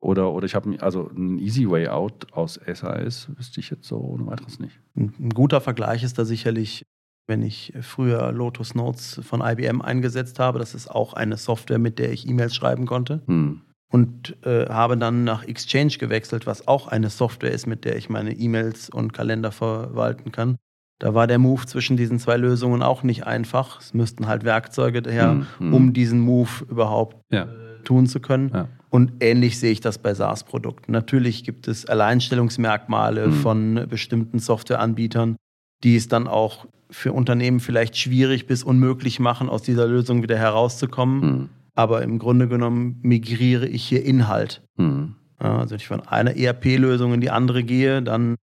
oder, 0.03 0.31
oder 0.33 0.45
ich 0.45 0.55
habe 0.55 0.75
also 0.81 1.09
einen 1.09 1.39
easy 1.39 1.69
way 1.69 1.87
out 1.87 2.27
aus 2.33 2.59
SAS 2.71 3.29
wüsste 3.37 3.59
ich 3.59 3.69
jetzt 3.69 3.87
so 3.87 3.97
ohne 3.97 4.25
weiteres 4.27 4.59
nicht. 4.59 4.79
Ein, 4.95 5.13
ein 5.19 5.29
guter 5.29 5.61
Vergleich 5.61 6.03
ist 6.03 6.19
da 6.19 6.25
sicherlich, 6.25 6.83
wenn 7.27 7.41
ich 7.41 7.73
früher 7.81 8.31
Lotus 8.31 8.75
Notes 8.75 9.21
von 9.23 9.41
IBM 9.41 9.81
eingesetzt 9.81 10.39
habe. 10.39 10.59
Das 10.59 10.75
ist 10.75 10.89
auch 10.89 11.13
eine 11.13 11.37
Software, 11.37 11.79
mit 11.79 11.99
der 11.99 12.11
ich 12.11 12.27
E-Mails 12.27 12.53
schreiben 12.55 12.85
konnte. 12.85 13.21
Hm. 13.27 13.61
Und 13.91 14.35
äh, 14.45 14.65
habe 14.69 14.97
dann 14.97 15.23
nach 15.23 15.43
Exchange 15.45 15.93
gewechselt, 15.99 16.47
was 16.47 16.67
auch 16.67 16.87
eine 16.87 17.09
Software 17.09 17.51
ist, 17.51 17.67
mit 17.67 17.85
der 17.85 17.95
ich 17.95 18.09
meine 18.09 18.33
E-Mails 18.33 18.89
und 18.89 19.13
Kalender 19.13 19.51
verwalten 19.51 20.31
kann. 20.31 20.57
Da 20.99 21.13
war 21.13 21.27
der 21.27 21.37
Move 21.37 21.65
zwischen 21.65 21.95
diesen 21.95 22.17
zwei 22.17 22.37
Lösungen 22.37 22.81
auch 22.81 23.03
nicht 23.03 23.25
einfach. 23.27 23.79
Es 23.81 23.93
müssten 23.93 24.27
halt 24.27 24.43
Werkzeuge 24.45 25.01
daher, 25.01 25.31
Hm, 25.31 25.45
hm. 25.59 25.73
um 25.73 25.93
diesen 25.93 26.19
Move 26.21 26.49
überhaupt 26.69 27.17
Ja. 27.31 27.43
äh, 27.43 27.83
tun 27.83 28.07
zu 28.07 28.19
können. 28.19 28.49
Ja. 28.53 28.67
Und 28.93 29.13
ähnlich 29.21 29.59
sehe 29.59 29.71
ich 29.71 29.81
das 29.81 29.97
bei 29.97 30.13
SaaS-Produkten. 30.13 30.91
Natürlich 30.91 31.43
gibt 31.43 31.67
es 31.67 31.87
Alleinstellungsmerkmale 31.87 33.29
Mhm. 33.29 33.33
von 33.33 33.85
bestimmten 33.89 34.37
Softwareanbietern, 34.37 35.35
die 35.83 35.95
es 35.95 36.09
dann 36.09 36.27
auch 36.27 36.67
für 36.91 37.11
Unternehmen 37.11 37.59
vielleicht 37.59 37.97
schwierig 37.97 38.45
bis 38.45 38.63
unmöglich 38.63 39.19
machen, 39.19 39.49
aus 39.49 39.63
dieser 39.63 39.87
Lösung 39.87 40.21
wieder 40.21 40.37
herauszukommen. 40.37 41.21
Hm. 41.23 41.49
Aber 41.73 42.03
im 42.03 42.19
Grunde 42.19 42.47
genommen 42.47 42.99
migriere 43.01 43.65
ich 43.65 43.83
hier 43.83 44.05
Inhalt. 44.05 44.61
Hm. 44.77 45.15
Ja, 45.41 45.57
also 45.57 45.71
wenn 45.71 45.77
ich 45.77 45.87
von 45.87 46.01
einer 46.01 46.37
ERP-Lösung 46.37 47.15
in 47.15 47.21
die 47.21 47.31
andere 47.31 47.63
gehe, 47.63 48.03
dann 48.03 48.35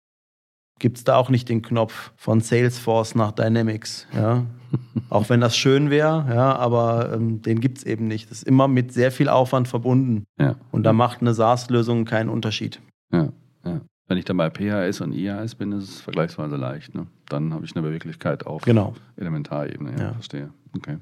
gibt 0.79 0.97
es 0.97 1.03
da 1.03 1.15
auch 1.17 1.29
nicht 1.29 1.49
den 1.49 1.61
Knopf 1.61 2.11
von 2.15 2.41
Salesforce 2.41 3.15
nach 3.15 3.31
Dynamics. 3.33 4.07
Ja? 4.13 4.45
auch 5.09 5.29
wenn 5.29 5.41
das 5.41 5.57
schön 5.57 5.89
wäre, 5.89 6.25
ja, 6.33 6.55
aber 6.55 7.13
ähm, 7.13 7.41
den 7.41 7.59
gibt 7.59 7.79
es 7.79 7.83
eben 7.85 8.07
nicht. 8.07 8.29
Das 8.29 8.39
ist 8.39 8.47
immer 8.47 8.67
mit 8.67 8.93
sehr 8.93 9.11
viel 9.11 9.27
Aufwand 9.29 9.67
verbunden. 9.67 10.25
Ja. 10.39 10.55
Und 10.71 10.83
da 10.83 10.93
macht 10.93 11.21
eine 11.21 11.33
SaaS-Lösung 11.33 12.05
keinen 12.05 12.29
Unterschied. 12.29 12.79
Ja, 13.11 13.29
ja. 13.65 13.81
Wenn 14.07 14.17
ich 14.17 14.25
dann 14.25 14.37
bei 14.37 14.49
PHS 14.49 15.01
und 15.01 15.13
IHS 15.13 15.55
bin, 15.55 15.71
ist 15.71 15.83
es 15.89 16.01
vergleichsweise 16.01 16.55
leicht. 16.55 16.95
Ne? 16.95 17.07
Dann 17.27 17.53
habe 17.53 17.65
ich 17.65 17.75
eine 17.75 17.81
Beweglichkeit 17.83 18.45
auf 18.47 18.63
Genau. 18.63 18.95
Elementarebene. 19.17 19.91
Ja, 19.93 19.99
Ja. 19.99 20.13
verstehe. 20.13 20.49
Okay. 20.75 20.97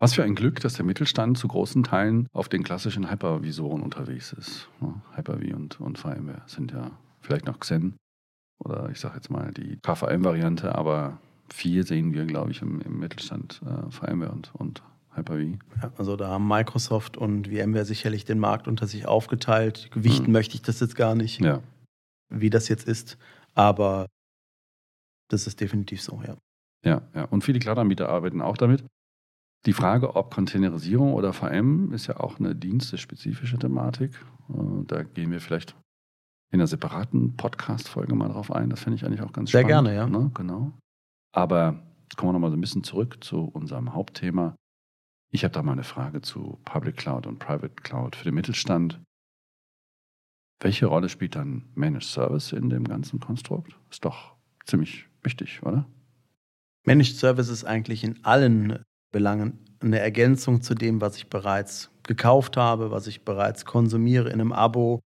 Was 0.00 0.14
für 0.14 0.24
ein 0.24 0.34
Glück, 0.34 0.60
dass 0.60 0.74
der 0.74 0.84
Mittelstand 0.84 1.38
zu 1.38 1.48
großen 1.48 1.82
Teilen 1.84 2.26
auf 2.32 2.48
den 2.48 2.62
klassischen 2.64 3.10
Hypervisoren 3.10 3.82
unterwegs 3.82 4.32
ist. 4.32 4.68
Hyper-V 5.16 5.56
und, 5.56 5.80
und 5.80 5.98
VMware 5.98 6.42
sind 6.46 6.72
ja 6.72 6.90
vielleicht 7.20 7.46
noch 7.46 7.58
Xen 7.60 7.94
oder 8.58 8.88
ich 8.90 9.00
sage 9.00 9.16
jetzt 9.16 9.30
mal 9.30 9.52
die 9.52 9.78
KVM-Variante, 9.82 10.74
aber 10.74 11.18
viel 11.52 11.86
sehen 11.86 12.12
wir, 12.14 12.24
glaube 12.26 12.50
ich, 12.50 12.62
im, 12.62 12.80
im 12.80 12.98
Mittelstand 12.98 13.60
äh, 13.64 13.90
VMware 13.90 14.32
und, 14.32 14.54
und 14.54 14.82
Hyper-V. 15.14 15.58
Ja, 15.82 15.92
also 15.98 16.16
da 16.16 16.28
haben 16.28 16.48
Microsoft 16.48 17.16
und 17.16 17.48
VMware 17.48 17.84
sicherlich 17.84 18.24
den 18.24 18.38
Markt 18.38 18.66
unter 18.66 18.86
sich 18.86 19.06
aufgeteilt. 19.06 19.90
Gewichten 19.92 20.26
Mhm. 20.26 20.32
möchte 20.32 20.54
ich 20.54 20.62
das 20.62 20.80
jetzt 20.80 20.96
gar 20.96 21.14
nicht, 21.14 21.40
Ja. 21.40 21.60
wie 22.30 22.50
das 22.50 22.68
jetzt 22.68 22.86
ist. 22.88 23.18
Aber 23.54 24.06
das 25.28 25.46
ist 25.46 25.60
definitiv 25.60 26.02
so, 26.02 26.20
ja. 26.26 26.36
Ja, 26.84 27.02
ja. 27.14 27.24
Und 27.26 27.44
viele 27.44 27.58
Cloud-Anbieter 27.60 28.08
arbeiten 28.08 28.42
auch 28.42 28.56
damit. 28.56 28.84
Die 29.66 29.72
Frage, 29.72 30.16
ob 30.16 30.34
Containerisierung 30.34 31.14
oder 31.14 31.32
VM, 31.32 31.92
ist 31.92 32.06
ja 32.08 32.18
auch 32.20 32.38
eine 32.38 32.54
dienstespezifische 32.54 33.58
Thematik. 33.58 34.12
Äh, 34.50 34.84
da 34.86 35.02
gehen 35.04 35.30
wir 35.30 35.40
vielleicht 35.40 35.74
in 36.50 36.60
einer 36.60 36.66
separaten 36.66 37.36
Podcast-Folge 37.36 38.14
mal 38.14 38.28
drauf 38.28 38.50
ein. 38.52 38.70
Das 38.70 38.80
finde 38.80 38.96
ich 38.96 39.04
eigentlich 39.04 39.22
auch 39.22 39.32
ganz 39.32 39.50
Sehr 39.50 39.62
spannend. 39.62 39.88
gerne, 39.88 39.94
ja. 39.96 40.06
Ne? 40.06 40.30
Genau. 40.34 40.72
Aber 41.32 41.82
jetzt 42.04 42.16
kommen 42.16 42.28
wir 42.28 42.32
nochmal 42.34 42.50
so 42.50 42.56
ein 42.56 42.60
bisschen 42.60 42.84
zurück 42.84 43.22
zu 43.24 43.44
unserem 43.44 43.94
Hauptthema. 43.94 44.54
Ich 45.32 45.42
habe 45.42 45.52
da 45.52 45.62
mal 45.62 45.72
eine 45.72 45.82
Frage 45.82 46.20
zu 46.20 46.60
Public 46.64 46.96
Cloud 46.96 47.26
und 47.26 47.40
Private 47.40 47.74
Cloud 47.82 48.14
für 48.14 48.24
den 48.24 48.34
Mittelstand. 48.34 49.00
Welche 50.60 50.86
Rolle 50.86 51.08
spielt 51.08 51.34
dann 51.34 51.64
Managed 51.74 52.04
Service 52.04 52.52
in 52.52 52.70
dem 52.70 52.84
ganzen 52.84 53.18
Konstrukt? 53.18 53.76
Ist 53.90 54.04
doch 54.04 54.36
ziemlich 54.64 55.08
wichtig, 55.22 55.62
oder? 55.64 55.86
Managed 56.86 57.16
Service 57.16 57.48
ist 57.48 57.64
eigentlich 57.64 58.04
in 58.04 58.24
allen 58.24 58.82
Belangen 59.10 59.58
eine 59.80 59.98
Ergänzung 59.98 60.62
zu 60.62 60.74
dem, 60.74 61.00
was 61.00 61.16
ich 61.16 61.28
bereits 61.28 61.90
gekauft 62.04 62.56
habe, 62.56 62.90
was 62.90 63.06
ich 63.06 63.24
bereits 63.24 63.64
konsumiere 63.64 64.28
in 64.28 64.40
einem 64.40 64.52
Abo, 64.52 65.00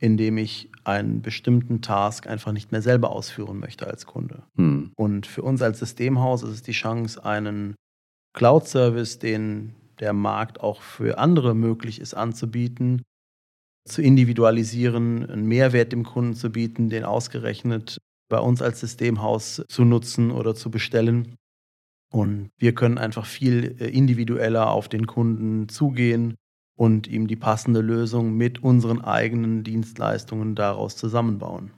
in 0.00 0.16
dem 0.16 0.38
ich 0.38 0.70
einen 0.82 1.20
bestimmten 1.20 1.82
Task 1.82 2.26
einfach 2.26 2.52
nicht 2.52 2.72
mehr 2.72 2.82
selber 2.82 3.10
ausführen 3.10 3.60
möchte 3.60 3.86
als 3.86 4.06
Kunde. 4.06 4.42
Hm. 4.56 4.92
Und 4.96 5.26
für 5.26 5.42
uns 5.42 5.60
als 5.60 5.78
Systemhaus 5.78 6.42
ist 6.42 6.50
es 6.50 6.62
die 6.62 6.72
Chance, 6.72 7.22
einen 7.24 7.74
Cloud-Service, 8.32 9.18
den 9.18 9.74
der 10.00 10.14
Markt 10.14 10.60
auch 10.60 10.80
für 10.80 11.18
andere 11.18 11.54
möglich 11.54 12.00
ist 12.00 12.14
anzubieten, 12.14 13.02
zu 13.86 14.00
individualisieren, 14.00 15.28
einen 15.28 15.46
Mehrwert 15.46 15.92
dem 15.92 16.04
Kunden 16.04 16.34
zu 16.34 16.50
bieten, 16.50 16.88
den 16.88 17.04
ausgerechnet 17.04 17.98
bei 18.30 18.38
uns 18.38 18.62
als 18.62 18.80
Systemhaus 18.80 19.62
zu 19.68 19.84
nutzen 19.84 20.30
oder 20.30 20.54
zu 20.54 20.70
bestellen. 20.70 21.36
Und 22.10 22.50
wir 22.56 22.74
können 22.74 22.96
einfach 22.96 23.26
viel 23.26 23.76
äh, 23.78 23.88
individueller 23.88 24.70
auf 24.70 24.88
den 24.88 25.06
Kunden 25.06 25.68
zugehen 25.68 26.36
und 26.80 27.06
ihm 27.08 27.26
die 27.26 27.36
passende 27.36 27.82
Lösung 27.82 28.38
mit 28.38 28.62
unseren 28.62 29.02
eigenen 29.02 29.64
Dienstleistungen 29.64 30.54
daraus 30.54 30.96
zusammenbauen. 30.96 31.72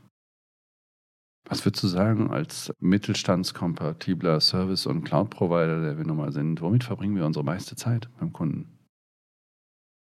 Was 1.48 1.64
würdest 1.64 1.82
du 1.82 1.88
sagen 1.88 2.30
als 2.30 2.72
mittelstandskompatibler 2.78 4.40
Service- 4.40 4.86
und 4.86 5.02
Cloud-Provider, 5.02 5.80
der 5.82 5.98
wir 5.98 6.06
nun 6.06 6.18
mal 6.18 6.30
sind, 6.30 6.60
womit 6.60 6.84
verbringen 6.84 7.16
wir 7.16 7.26
unsere 7.26 7.44
meiste 7.44 7.74
Zeit 7.74 8.08
beim 8.20 8.32
Kunden? 8.32 8.78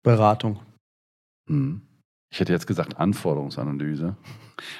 Beratung. 0.02 0.60
Hm. 1.46 1.82
Ich 2.32 2.40
hätte 2.40 2.54
jetzt 2.54 2.66
gesagt 2.66 2.96
Anforderungsanalyse. 2.96 4.16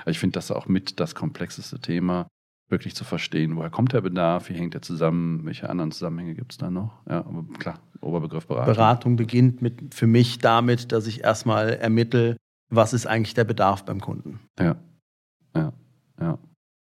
Ich 0.07 0.19
finde 0.19 0.33
das 0.33 0.51
auch 0.51 0.69
mit 0.69 0.99
das 0.99 1.15
komplexeste 1.15 1.79
Thema, 1.79 2.27
wirklich 2.69 2.95
zu 2.95 3.05
verstehen, 3.05 3.57
woher 3.57 3.71
kommt 3.71 3.93
der 3.93 4.01
Bedarf, 4.01 4.49
wie 4.49 4.55
hängt 4.55 4.75
er 4.75 4.83
zusammen, 4.83 5.45
welche 5.45 5.71
anderen 5.71 5.93
Zusammenhänge 5.93 6.35
gibt 6.35 6.53
es 6.53 6.59
da 6.59 6.71
noch. 6.71 7.01
Ja, 7.09 7.19
aber 7.19 7.45
klar, 7.59 7.81
Oberbegriff 8.01 8.47
Beratung. 8.47 8.75
Beratung 8.75 9.17
beginnt 9.17 9.63
mit, 9.63 9.95
für 9.95 10.07
mich 10.07 10.39
damit, 10.39 10.93
dass 10.93 11.07
ich 11.07 11.23
erstmal 11.23 11.75
ermittle, 11.75 12.37
was 12.69 12.93
ist 12.93 13.07
eigentlich 13.07 13.35
der 13.35 13.45
Bedarf 13.45 13.85
beim 13.85 14.01
Kunden. 14.01 14.41
Ja, 14.59 14.77
ja, 15.55 15.73
ja. 16.21 16.39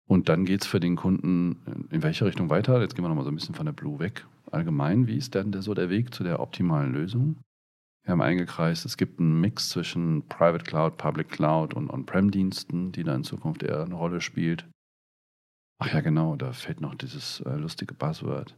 Und 0.08 0.30
dann 0.30 0.46
geht 0.46 0.62
es 0.62 0.66
für 0.66 0.80
den 0.80 0.96
Kunden 0.96 1.86
in 1.90 2.02
welche 2.02 2.24
Richtung 2.24 2.48
weiter? 2.48 2.80
Jetzt 2.80 2.94
gehen 2.94 3.04
wir 3.04 3.10
nochmal 3.10 3.24
so 3.24 3.30
ein 3.30 3.34
bisschen 3.34 3.54
von 3.54 3.66
der 3.66 3.74
Blue 3.74 3.98
weg. 3.98 4.26
Allgemein, 4.50 5.06
wie 5.06 5.18
ist 5.18 5.34
denn 5.34 5.52
der, 5.52 5.60
so 5.60 5.74
der 5.74 5.90
Weg 5.90 6.14
zu 6.14 6.24
der 6.24 6.40
optimalen 6.40 6.92
Lösung? 6.94 7.36
Wir 8.04 8.12
haben 8.12 8.22
eingekreist, 8.22 8.86
es 8.86 8.96
gibt 8.96 9.20
einen 9.20 9.38
Mix 9.38 9.68
zwischen 9.68 10.26
Private 10.28 10.64
Cloud, 10.64 10.96
Public 10.96 11.28
Cloud 11.28 11.74
und 11.74 11.90
On-Prem-Diensten, 11.90 12.90
die 12.90 13.04
da 13.04 13.14
in 13.14 13.22
Zukunft 13.22 13.62
eher 13.62 13.82
eine 13.82 13.94
Rolle 13.94 14.22
spielt. 14.22 14.66
Ach 15.80 15.92
ja, 15.92 16.00
genau, 16.00 16.36
da 16.36 16.52
fällt 16.52 16.80
noch 16.80 16.94
dieses 16.94 17.40
äh, 17.40 17.54
lustige 17.54 17.94
Buzzword. 17.94 18.56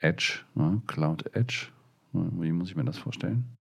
Edge, 0.00 0.40
ne? 0.54 0.82
Cloud 0.86 1.34
Edge. 1.34 1.68
Wie 2.12 2.52
muss 2.52 2.70
ich 2.70 2.76
mir 2.76 2.84
das 2.84 2.98
vorstellen? 2.98 3.54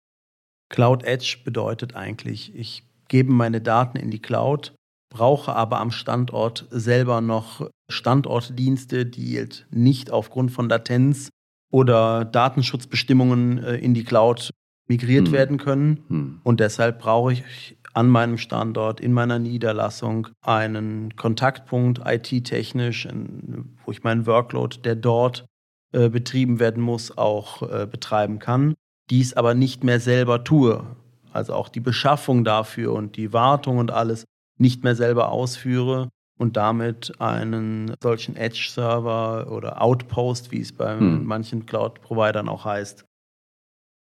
Cloud 0.71 1.03
Edge 1.05 1.39
bedeutet 1.45 1.95
eigentlich, 1.95 2.55
ich 2.55 2.85
gebe 3.09 3.33
meine 3.33 3.61
Daten 3.61 3.97
in 3.97 4.11
die 4.11 4.21
Cloud, 4.21 4.75
brauche 5.13 5.55
aber 5.55 5.81
am 5.81 5.91
Standort 5.91 6.67
selber 6.71 7.21
noch 7.21 7.69
Standortdienste, 7.91 9.07
die 9.07 9.33
jetzt 9.33 9.67
nicht 9.71 10.11
aufgrund 10.11 10.51
von 10.51 10.69
Latenz 10.69 11.31
oder 11.73 12.25
Datenschutzbestimmungen 12.25 13.59
äh, 13.59 13.77
in 13.77 13.95
die 13.95 14.05
Cloud 14.05 14.51
migriert 14.89 15.29
Hm. 15.29 15.33
werden 15.33 15.59
können. 15.59 16.05
Hm. 16.09 16.41
Und 16.45 16.61
deshalb 16.61 16.99
brauche 16.99 17.33
ich 17.33 17.77
an 17.95 18.09
meinem 18.09 18.39
Standort, 18.39 19.01
in 19.01 19.13
meiner 19.13 19.39
Niederlassung, 19.39 20.29
einen 20.43 21.17
Kontaktpunkt 21.17 22.01
IT-technisch, 22.05 23.09
wo 23.85 23.91
ich 23.91 24.03
meinen 24.03 24.27
Workload, 24.27 24.79
der 24.85 24.97
dort 24.97 25.47
äh, 25.93 26.09
betrieben 26.09 26.59
werden 26.59 26.83
muss, 26.83 27.17
auch 27.17 27.63
äh, 27.63 27.87
betreiben 27.87 28.41
kann. 28.41 28.75
Dies 29.11 29.35
aber 29.35 29.55
nicht 29.55 29.85
mehr 29.85 30.01
selber 30.01 30.45
tue. 30.45 30.85
Also 31.33 31.55
auch 31.55 31.69
die 31.69 31.81
Beschaffung 31.81 32.45
dafür 32.45 32.93
und 32.93 33.17
die 33.17 33.33
Wartung 33.33 33.79
und 33.79 33.91
alles 33.91 34.25
nicht 34.59 34.83
mehr 34.85 34.97
selber 34.97 35.31
ausführe 35.31 36.09
und 36.39 36.57
damit 36.57 37.21
einen 37.21 37.95
solchen 38.03 38.37
Edge-Server 38.37 39.51
oder 39.51 39.83
Outpost, 39.83 40.51
wie 40.51 40.61
es 40.61 40.73
bei 40.73 40.99
Hm. 40.99 41.25
manchen 41.25 41.67
Cloud-Providern 41.67 42.49
auch 42.49 42.65
heißt, 42.65 43.05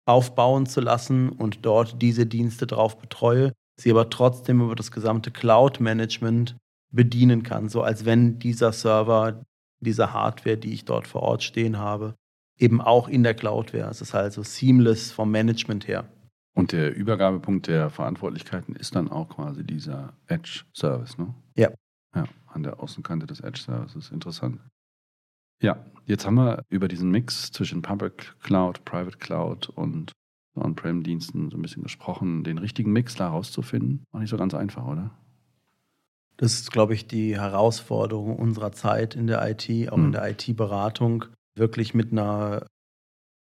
aufbauen 0.06 0.66
zu 0.66 0.80
lassen 0.80 1.28
und 1.28 1.64
dort 1.64 2.00
diese 2.02 2.26
Dienste 2.26 2.66
drauf 2.66 2.98
betreue, 2.98 3.52
sie 3.76 3.90
aber 3.90 4.10
trotzdem 4.10 4.60
über 4.60 4.74
das 4.74 4.90
gesamte 4.90 5.30
Cloud-Management 5.30 6.56
bedienen 6.90 7.42
kann, 7.42 7.68
so 7.68 7.82
als 7.82 8.04
wenn 8.04 8.38
dieser 8.38 8.72
Server, 8.72 9.44
diese 9.80 10.12
Hardware, 10.12 10.56
die 10.56 10.72
ich 10.72 10.84
dort 10.84 11.06
vor 11.06 11.22
Ort 11.22 11.42
stehen 11.42 11.78
habe, 11.78 12.14
eben 12.58 12.80
auch 12.80 13.08
in 13.08 13.22
der 13.22 13.34
Cloud 13.34 13.72
wäre. 13.72 13.90
Es 13.90 14.00
ist 14.00 14.14
also 14.14 14.42
seamless 14.42 15.12
vom 15.12 15.30
Management 15.30 15.86
her. 15.86 16.08
Und 16.54 16.72
der 16.72 16.96
Übergabepunkt 16.96 17.66
der 17.66 17.90
Verantwortlichkeiten 17.90 18.76
ist 18.76 18.94
dann 18.94 19.10
auch 19.10 19.28
quasi 19.28 19.62
dieser 19.62 20.14
Edge-Service, 20.26 21.18
ne? 21.18 21.34
Ja. 21.54 21.70
Ja, 22.14 22.24
an 22.46 22.62
der 22.62 22.80
Außenkante 22.80 23.26
des 23.26 23.40
Edge-Services. 23.40 24.10
Interessant. 24.10 24.58
Ja, 25.62 25.84
jetzt 26.06 26.24
haben 26.24 26.36
wir 26.36 26.62
über 26.70 26.88
diesen 26.88 27.10
Mix 27.10 27.52
zwischen 27.52 27.82
Public 27.82 28.34
Cloud, 28.40 28.86
Private 28.86 29.18
Cloud 29.18 29.68
und 29.68 30.12
On-Prem-Diensten 30.56 31.50
so 31.50 31.56
ein 31.56 31.62
bisschen 31.62 31.82
gesprochen. 31.82 32.44
Den 32.44 32.58
richtigen 32.58 32.92
Mix 32.92 33.14
da 33.14 33.28
rauszufinden, 33.28 34.04
war 34.12 34.20
nicht 34.20 34.30
so 34.30 34.36
ganz 34.36 34.54
einfach, 34.54 34.86
oder? 34.86 35.10
Das 36.38 36.52
ist, 36.54 36.70
glaube 36.70 36.94
ich, 36.94 37.06
die 37.06 37.36
Herausforderung 37.38 38.36
unserer 38.36 38.72
Zeit 38.72 39.14
in 39.14 39.26
der 39.26 39.48
IT, 39.48 39.90
auch 39.90 39.96
Hm. 39.96 40.06
in 40.06 40.12
der 40.12 40.28
IT-Beratung, 40.30 41.24
wirklich 41.56 41.94
mit 41.94 42.12
einer 42.12 42.66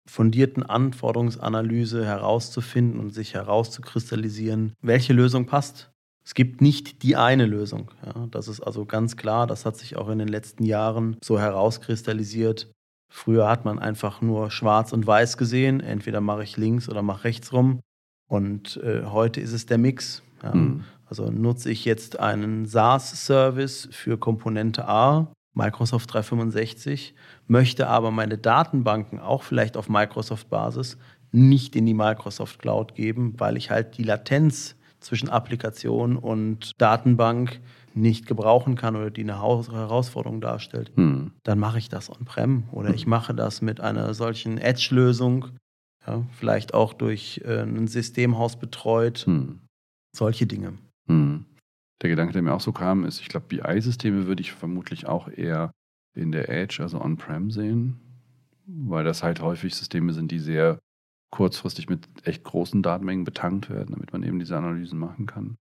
fundierten 0.08 0.64
Anforderungsanalyse 0.64 2.04
herauszufinden 2.04 2.98
und 2.98 3.10
sich 3.10 3.34
herauszukristallisieren, 3.34 4.72
welche 4.82 5.12
Lösung 5.12 5.46
passt. 5.46 5.90
Es 6.24 6.34
gibt 6.34 6.60
nicht 6.60 7.02
die 7.02 7.16
eine 7.16 7.46
Lösung. 7.46 7.90
Ja, 8.04 8.26
das 8.30 8.48
ist 8.48 8.60
also 8.60 8.84
ganz 8.86 9.16
klar. 9.16 9.46
Das 9.46 9.64
hat 9.64 9.76
sich 9.76 9.96
auch 9.96 10.08
in 10.08 10.18
den 10.18 10.28
letzten 10.28 10.64
Jahren 10.64 11.16
so 11.22 11.38
herauskristallisiert. 11.38 12.70
Früher 13.12 13.48
hat 13.48 13.64
man 13.64 13.78
einfach 13.78 14.22
nur 14.22 14.50
schwarz 14.50 14.92
und 14.92 15.06
weiß 15.06 15.36
gesehen. 15.36 15.80
Entweder 15.80 16.20
mache 16.20 16.44
ich 16.44 16.56
links 16.56 16.88
oder 16.88 17.02
mache 17.02 17.24
rechts 17.24 17.52
rum. 17.52 17.80
Und 18.28 18.76
äh, 18.78 19.04
heute 19.04 19.40
ist 19.40 19.52
es 19.52 19.66
der 19.66 19.78
Mix. 19.78 20.22
Ja. 20.42 20.54
Hm. 20.54 20.84
Also 21.06 21.28
nutze 21.28 21.70
ich 21.70 21.84
jetzt 21.84 22.20
einen 22.20 22.66
SaaS-Service 22.66 23.88
für 23.90 24.16
Komponente 24.16 24.86
A, 24.86 25.32
Microsoft 25.54 26.14
365, 26.14 27.14
möchte 27.48 27.88
aber 27.88 28.12
meine 28.12 28.38
Datenbanken 28.38 29.18
auch 29.18 29.42
vielleicht 29.42 29.76
auf 29.76 29.88
Microsoft-Basis 29.88 30.98
nicht 31.32 31.74
in 31.74 31.86
die 31.86 31.94
Microsoft 31.94 32.60
Cloud 32.60 32.94
geben, 32.94 33.34
weil 33.38 33.56
ich 33.56 33.70
halt 33.70 33.98
die 33.98 34.04
Latenz 34.04 34.76
zwischen 35.00 35.28
Applikation 35.28 36.16
und 36.16 36.80
Datenbank 36.80 37.60
nicht 37.94 38.26
gebrauchen 38.26 38.76
kann 38.76 38.96
oder 38.96 39.10
die 39.10 39.22
eine 39.22 39.40
Haus- 39.40 39.70
Herausforderung 39.70 40.40
darstellt. 40.40 40.92
Hm. 40.96 41.32
Dann 41.42 41.58
mache 41.58 41.78
ich 41.78 41.88
das 41.88 42.10
on-prem 42.10 42.64
oder 42.72 42.94
ich 42.94 43.06
mache 43.06 43.34
das 43.34 43.62
mit 43.62 43.80
einer 43.80 44.14
solchen 44.14 44.58
Edge-Lösung, 44.58 45.46
ja, 46.06 46.24
vielleicht 46.32 46.74
auch 46.74 46.92
durch 46.94 47.40
äh, 47.44 47.62
ein 47.62 47.86
Systemhaus 47.88 48.58
betreut, 48.58 49.26
Hm. 49.26 49.60
solche 50.16 50.46
Dinge. 50.46 50.74
Hm. 51.08 51.44
Der 52.02 52.10
Gedanke, 52.10 52.32
der 52.32 52.42
mir 52.42 52.54
auch 52.54 52.60
so 52.60 52.72
kam, 52.72 53.04
ist, 53.04 53.20
ich 53.20 53.28
glaube, 53.28 53.46
BI-Systeme 53.48 54.26
würde 54.26 54.40
ich 54.40 54.52
vermutlich 54.52 55.06
auch 55.06 55.28
eher 55.28 55.70
in 56.16 56.32
der 56.32 56.48
Edge, 56.48 56.82
also 56.82 57.00
on-prem 57.00 57.50
sehen, 57.50 58.00
weil 58.66 59.04
das 59.04 59.22
halt 59.22 59.40
häufig 59.40 59.74
Systeme 59.74 60.12
sind, 60.12 60.30
die 60.30 60.38
sehr 60.38 60.78
kurzfristig 61.30 61.88
mit 61.88 62.08
echt 62.24 62.42
großen 62.42 62.82
Datenmengen 62.82 63.24
betankt 63.24 63.68
werden, 63.70 63.92
damit 63.92 64.12
man 64.12 64.22
eben 64.22 64.38
diese 64.38 64.56
Analysen 64.56 64.98
machen 64.98 65.26
kann. 65.26 65.56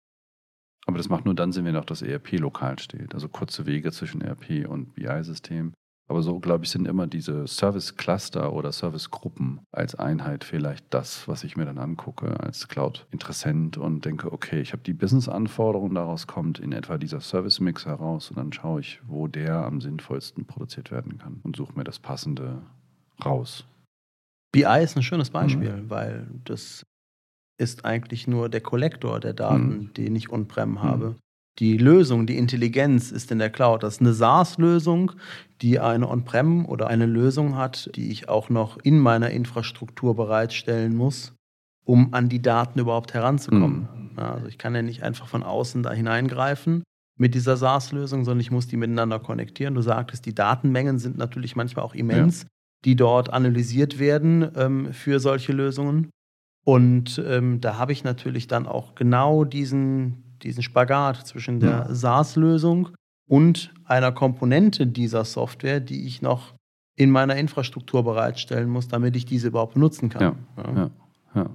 Aber 0.90 0.98
das 0.98 1.08
macht 1.08 1.26
nur 1.26 1.36
dann 1.36 1.52
Sinn, 1.52 1.66
wenn 1.66 1.76
auch 1.76 1.86
das 1.86 2.02
ERP 2.02 2.40
lokal 2.40 2.80
steht, 2.80 3.14
also 3.14 3.30
kurze 3.30 3.68
Wege 3.68 3.92
zwischen 3.92 4.22
ERP 4.22 4.68
und 4.68 4.96
BI-System. 4.96 5.74
Aber 6.08 6.24
so, 6.24 6.40
glaube 6.40 6.64
ich, 6.64 6.72
sind 6.72 6.88
immer 6.88 7.06
diese 7.06 7.46
Service-Cluster 7.46 8.52
oder 8.52 8.72
Service-Gruppen 8.72 9.60
als 9.72 9.94
Einheit 9.94 10.44
vielleicht 10.44 10.92
das, 10.92 11.28
was 11.28 11.44
ich 11.44 11.56
mir 11.56 11.66
dann 11.66 11.78
angucke 11.78 12.40
als 12.40 12.68
Cloud-Interessent 12.68 13.78
und 13.78 14.04
denke, 14.04 14.34
okay, 14.34 14.62
ich 14.62 14.72
habe 14.72 14.82
die 14.82 14.94
Business-Anforderung, 14.94 15.94
daraus 15.94 16.26
kommt 16.26 16.58
in 16.58 16.72
etwa 16.72 16.98
dieser 16.98 17.22
Service-Mix 17.22 17.86
heraus 17.86 18.32
und 18.32 18.38
dann 18.38 18.52
schaue 18.52 18.80
ich, 18.80 19.00
wo 19.06 19.28
der 19.28 19.58
am 19.58 19.82
sinnvollsten 19.82 20.46
produziert 20.46 20.90
werden 20.90 21.20
kann 21.20 21.40
und 21.44 21.56
suche 21.56 21.74
mir 21.78 21.84
das 21.84 22.00
Passende 22.00 22.64
raus. 23.24 23.68
BI 24.52 24.82
ist 24.82 24.98
ein 24.98 25.04
schönes 25.04 25.30
Beispiel, 25.30 25.84
mhm. 25.84 25.90
weil 25.92 26.28
das 26.46 26.84
ist 27.60 27.86
eigentlich 27.86 28.28
nur 28.28 28.50
der 28.50 28.62
Kollektor 28.62 29.20
der 29.20 29.34
Daten, 29.34 29.70
mhm. 29.70 29.94
den 29.94 30.16
ich 30.16 30.32
on-prem 30.32 30.72
mhm. 30.72 30.84
habe. 30.84 31.16
Die 31.60 31.78
Lösung, 31.78 32.26
die 32.26 32.38
Intelligenz 32.38 33.12
ist 33.12 33.32
in 33.32 33.40
der 33.40 33.50
Cloud. 33.50 33.84
Das 33.84 33.96
ist 33.96 34.02
eine 34.02 34.14
SaaS-Lösung, 34.14 35.12
die 35.62 35.80
eine 35.80 36.08
On-Prem 36.08 36.66
oder 36.66 36.88
eine 36.88 37.06
Lösung 37.06 37.58
hat, 37.58 37.92
die 37.96 38.12
ich 38.12 38.30
auch 38.30 38.50
noch 38.50 38.78
in 38.78 38.98
meiner 38.98 39.30
Infrastruktur 39.32 40.16
bereitstellen 40.16 40.96
muss, 40.96 41.34
um 41.84 42.14
an 42.14 42.30
die 42.30 42.42
Daten 42.42 42.80
überhaupt 42.80 43.14
heranzukommen. 43.14 43.90
Mhm. 44.14 44.20
Also 44.20 44.48
ich 44.48 44.58
kann 44.58 44.74
ja 44.74 44.82
nicht 44.82 45.04
einfach 45.04 45.28
von 45.28 45.44
außen 45.44 45.84
da 45.84 45.92
hineingreifen 45.92 46.84
mit 47.18 47.36
dieser 47.36 47.58
SaaS-Lösung, 47.58 48.24
sondern 48.24 48.40
ich 48.40 48.52
muss 48.52 48.68
die 48.68 48.78
miteinander 48.78 49.20
konnektieren. 49.20 49.76
Du 49.76 49.82
sagtest, 49.82 50.26
die 50.26 50.34
Datenmengen 50.34 50.98
sind 50.98 51.18
natürlich 51.18 51.58
manchmal 51.58 51.84
auch 51.84 51.94
immens, 51.94 52.44
ja. 52.44 52.48
die 52.86 52.96
dort 52.96 53.34
analysiert 53.34 54.00
werden 54.00 54.50
ähm, 54.56 54.94
für 54.94 55.20
solche 55.20 55.52
Lösungen. 55.52 56.10
Und 56.70 57.20
ähm, 57.26 57.62
da 57.62 57.80
habe 57.80 57.94
ich 57.94 58.04
natürlich 58.04 58.46
dann 58.46 58.68
auch 58.68 58.94
genau 58.94 59.44
diesen, 59.44 60.38
diesen 60.44 60.62
Spagat 60.62 61.26
zwischen 61.26 61.60
der 61.60 61.88
ja. 61.88 61.96
SaaS-Lösung 61.96 62.90
und 63.28 63.74
einer 63.86 64.12
Komponente 64.12 64.86
dieser 64.86 65.26
Software, 65.26 65.80
die 65.80 66.06
ich 66.06 66.22
noch 66.22 66.54
in 66.96 67.10
meiner 67.10 67.38
Infrastruktur 67.38 68.04
bereitstellen 68.04 68.70
muss, 68.70 68.88
damit 68.88 69.16
ich 69.16 69.26
diese 69.26 69.48
überhaupt 69.48 69.74
benutzen 69.74 70.10
kann. 70.10 70.22
Ja, 70.22 70.64
ja, 70.76 70.92
ja. 71.34 71.50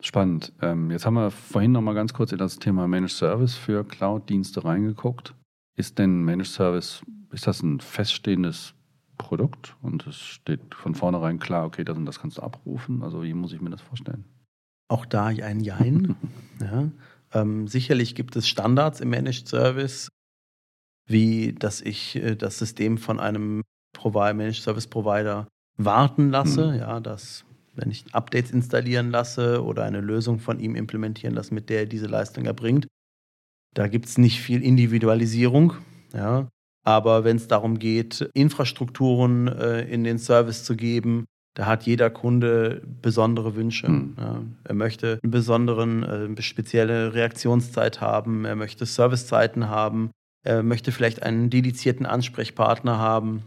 Spannend. 0.00 0.52
Ähm, 0.62 0.88
jetzt 0.92 1.04
haben 1.04 1.14
wir 1.14 1.32
vorhin 1.32 1.72
noch 1.72 1.82
mal 1.82 1.94
ganz 1.94 2.14
kurz 2.14 2.30
in 2.30 2.38
das 2.38 2.60
Thema 2.60 2.86
Managed 2.86 3.16
Service 3.16 3.56
für 3.56 3.82
Cloud-Dienste 3.82 4.64
reingeguckt. 4.64 5.34
Ist 5.76 5.98
denn 5.98 6.22
Managed 6.22 6.52
Service, 6.52 7.02
ist 7.32 7.48
das 7.48 7.60
ein 7.60 7.80
feststehendes 7.80 8.74
Produkt 9.18 9.74
und 9.82 10.06
es 10.06 10.20
steht 10.20 10.76
von 10.76 10.94
vornherein 10.94 11.40
klar, 11.40 11.66
okay, 11.66 11.82
das 11.82 11.96
und 11.96 12.06
das 12.06 12.20
kannst 12.20 12.38
du 12.38 12.42
abrufen? 12.42 13.02
Also 13.02 13.24
wie 13.24 13.34
muss 13.34 13.52
ich 13.52 13.60
mir 13.60 13.70
das 13.70 13.80
vorstellen? 13.80 14.24
Auch 14.88 15.06
da 15.06 15.26
ein 15.26 15.60
Jein. 15.60 16.16
ja. 16.60 16.90
Ähm, 17.32 17.66
sicherlich 17.66 18.14
gibt 18.14 18.36
es 18.36 18.48
Standards 18.48 19.00
im 19.00 19.10
Managed 19.10 19.48
Service, 19.48 20.08
wie 21.06 21.52
dass 21.52 21.80
ich 21.80 22.16
äh, 22.16 22.36
das 22.36 22.58
System 22.58 22.98
von 22.98 23.18
einem 23.18 23.62
Provider, 23.92 24.34
Managed 24.34 24.62
Service 24.62 24.86
Provider 24.86 25.48
warten 25.76 26.30
lasse, 26.30 26.72
mhm. 26.72 26.78
ja, 26.78 27.00
dass 27.00 27.44
wenn 27.74 27.90
ich 27.90 28.04
Updates 28.12 28.52
installieren 28.52 29.10
lasse 29.10 29.64
oder 29.64 29.84
eine 29.84 30.00
Lösung 30.00 30.38
von 30.38 30.60
ihm 30.60 30.76
implementieren 30.76 31.34
lasse, 31.34 31.52
mit 31.52 31.70
der 31.70 31.80
er 31.80 31.86
diese 31.86 32.06
Leistung 32.06 32.44
erbringt. 32.44 32.86
Da 33.74 33.88
gibt 33.88 34.06
es 34.06 34.18
nicht 34.18 34.40
viel 34.40 34.62
Individualisierung, 34.62 35.74
ja. 36.12 36.48
Aber 36.86 37.24
wenn 37.24 37.36
es 37.36 37.48
darum 37.48 37.78
geht, 37.78 38.28
Infrastrukturen 38.34 39.48
äh, 39.48 39.80
in 39.82 40.04
den 40.04 40.18
Service 40.18 40.64
zu 40.64 40.76
geben, 40.76 41.24
da 41.54 41.66
hat 41.66 41.84
jeder 41.84 42.10
Kunde 42.10 42.82
besondere 43.00 43.54
Wünsche. 43.54 43.88
Mhm. 43.88 44.14
Ja. 44.18 44.42
Er 44.64 44.74
möchte 44.74 45.20
eine 45.22 45.30
besonderen, 45.30 46.02
äh, 46.02 46.42
spezielle 46.42 47.14
Reaktionszeit 47.14 48.00
haben, 48.00 48.44
er 48.44 48.56
möchte 48.56 48.86
Servicezeiten 48.86 49.68
haben, 49.68 50.10
er 50.44 50.62
möchte 50.62 50.92
vielleicht 50.92 51.22
einen 51.22 51.50
dedizierten 51.50 52.06
Ansprechpartner 52.06 52.98
haben. 52.98 53.42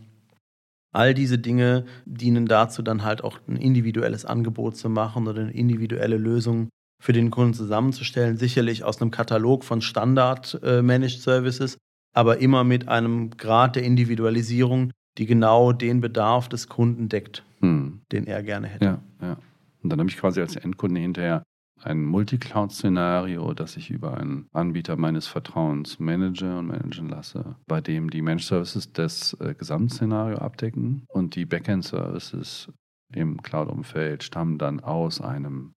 All 0.93 1.13
diese 1.13 1.37
Dinge 1.37 1.85
dienen 2.05 2.45
dazu, 2.45 2.81
dann 2.81 3.03
halt 3.03 3.23
auch 3.23 3.39
ein 3.47 3.57
individuelles 3.57 4.25
Angebot 4.25 4.77
zu 4.77 4.89
machen 4.89 5.27
oder 5.27 5.41
eine 5.41 5.51
individuelle 5.51 6.17
Lösung 6.17 6.69
für 7.03 7.13
den 7.13 7.29
Kunden 7.29 7.53
zusammenzustellen. 7.53 8.37
Sicherlich 8.37 8.83
aus 8.83 9.01
einem 9.01 9.11
Katalog 9.11 9.63
von 9.63 9.81
Standard-Managed 9.81 11.17
äh, 11.17 11.21
Services, 11.21 11.77
aber 12.15 12.39
immer 12.39 12.63
mit 12.63 12.87
einem 12.87 13.31
Grad 13.31 13.75
der 13.75 13.83
Individualisierung, 13.83 14.91
die 15.17 15.25
genau 15.25 15.71
den 15.73 16.01
Bedarf 16.01 16.49
des 16.49 16.67
Kunden 16.69 17.09
deckt, 17.09 17.43
hm. 17.59 18.01
den 18.11 18.27
er 18.27 18.43
gerne 18.43 18.67
hätte. 18.67 18.85
Ja, 18.85 19.01
ja. 19.21 19.37
Und 19.83 19.89
dann 19.89 19.99
habe 19.99 20.09
ich 20.09 20.17
quasi 20.17 20.41
als 20.41 20.55
Endkunde 20.55 20.99
hinterher 20.99 21.43
ein 21.83 22.03
Multicloud-Szenario, 22.05 23.53
das 23.53 23.77
ich 23.77 23.91
über 23.91 24.17
einen 24.17 24.47
Anbieter 24.51 24.97
meines 24.97 25.27
Vertrauens 25.27 25.99
manage 25.99 26.57
und 26.57 26.67
managen 26.67 27.09
lasse, 27.09 27.55
bei 27.67 27.81
dem 27.81 28.09
die 28.09 28.21
Managed 28.21 28.47
Services 28.47 28.91
das 28.93 29.33
äh, 29.39 29.53
Gesamtszenario 29.53 30.37
abdecken 30.37 31.05
und 31.07 31.35
die 31.35 31.45
Backend-Services 31.45 32.71
im 33.13 33.41
Cloud-Umfeld 33.41 34.23
stammen 34.23 34.57
dann 34.57 34.79
aus 34.79 35.21
einem, 35.21 35.73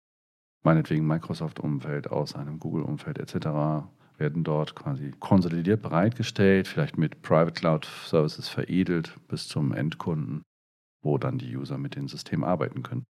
meinetwegen 0.63 1.07
Microsoft-Umfeld, 1.07 2.11
aus 2.11 2.35
einem 2.35 2.59
Google-Umfeld 2.59 3.19
etc., 3.19 3.87
werden 4.21 4.45
dort 4.45 4.77
quasi 4.77 5.13
konsolidiert 5.19 5.83
bereitgestellt, 5.83 6.69
vielleicht 6.69 6.99
mit 6.99 7.23
Private 7.23 7.53
Cloud 7.53 7.89
Services 8.05 8.49
veredelt 8.49 9.17
bis 9.29 9.49
zum 9.49 9.73
Endkunden, 9.73 10.43
wo 11.03 11.19
dann 11.19 11.39
die 11.39 11.57
User 11.57 11.79
mit 11.79 11.97
dem 11.97 12.09
System 12.09 12.45
arbeiten 12.45 12.83
können. 12.83 13.05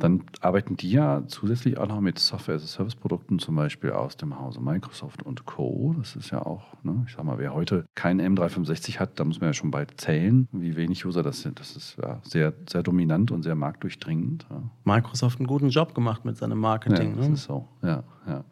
Dann 0.00 0.24
arbeiten 0.40 0.76
die 0.76 0.90
ja 0.90 1.26
zusätzlich 1.26 1.76
auch 1.76 1.86
noch 1.86 2.00
mit 2.00 2.18
Software-as-a-Service-Produkten, 2.18 3.38
zum 3.38 3.56
Beispiel 3.56 3.92
aus 3.92 4.16
dem 4.16 4.38
Hause 4.38 4.60
Microsoft 4.60 5.22
und 5.22 5.44
Co. 5.44 5.94
Das 5.98 6.16
ist 6.16 6.30
ja 6.30 6.40
auch, 6.44 6.82
ne, 6.82 7.04
ich 7.06 7.14
sag 7.14 7.24
mal, 7.24 7.38
wer 7.38 7.52
heute 7.52 7.84
kein 7.94 8.20
M365 8.20 8.98
hat, 8.98 9.20
da 9.20 9.24
muss 9.24 9.40
man 9.40 9.50
ja 9.50 9.52
schon 9.52 9.70
bald 9.70 10.00
zählen, 10.00 10.48
wie 10.50 10.76
wenig 10.76 11.04
User 11.04 11.22
das 11.22 11.42
sind. 11.42 11.60
Das 11.60 11.76
ist 11.76 11.98
ja 12.02 12.20
sehr, 12.24 12.54
sehr 12.68 12.82
dominant 12.82 13.30
und 13.30 13.42
sehr 13.42 13.54
marktdurchdringend. 13.54 14.46
Ja. 14.48 14.62
Microsoft 14.84 15.38
einen 15.38 15.46
guten 15.46 15.68
Job 15.68 15.94
gemacht 15.94 16.24
mit 16.24 16.38
seinem 16.38 16.58
Marketing. 16.58 17.10
Ja, 17.10 17.16
das 17.16 17.28
ne? 17.28 17.34
ist 17.34 17.44
so, 17.44 17.68
ja, 17.82 18.02
ja. 18.26 18.44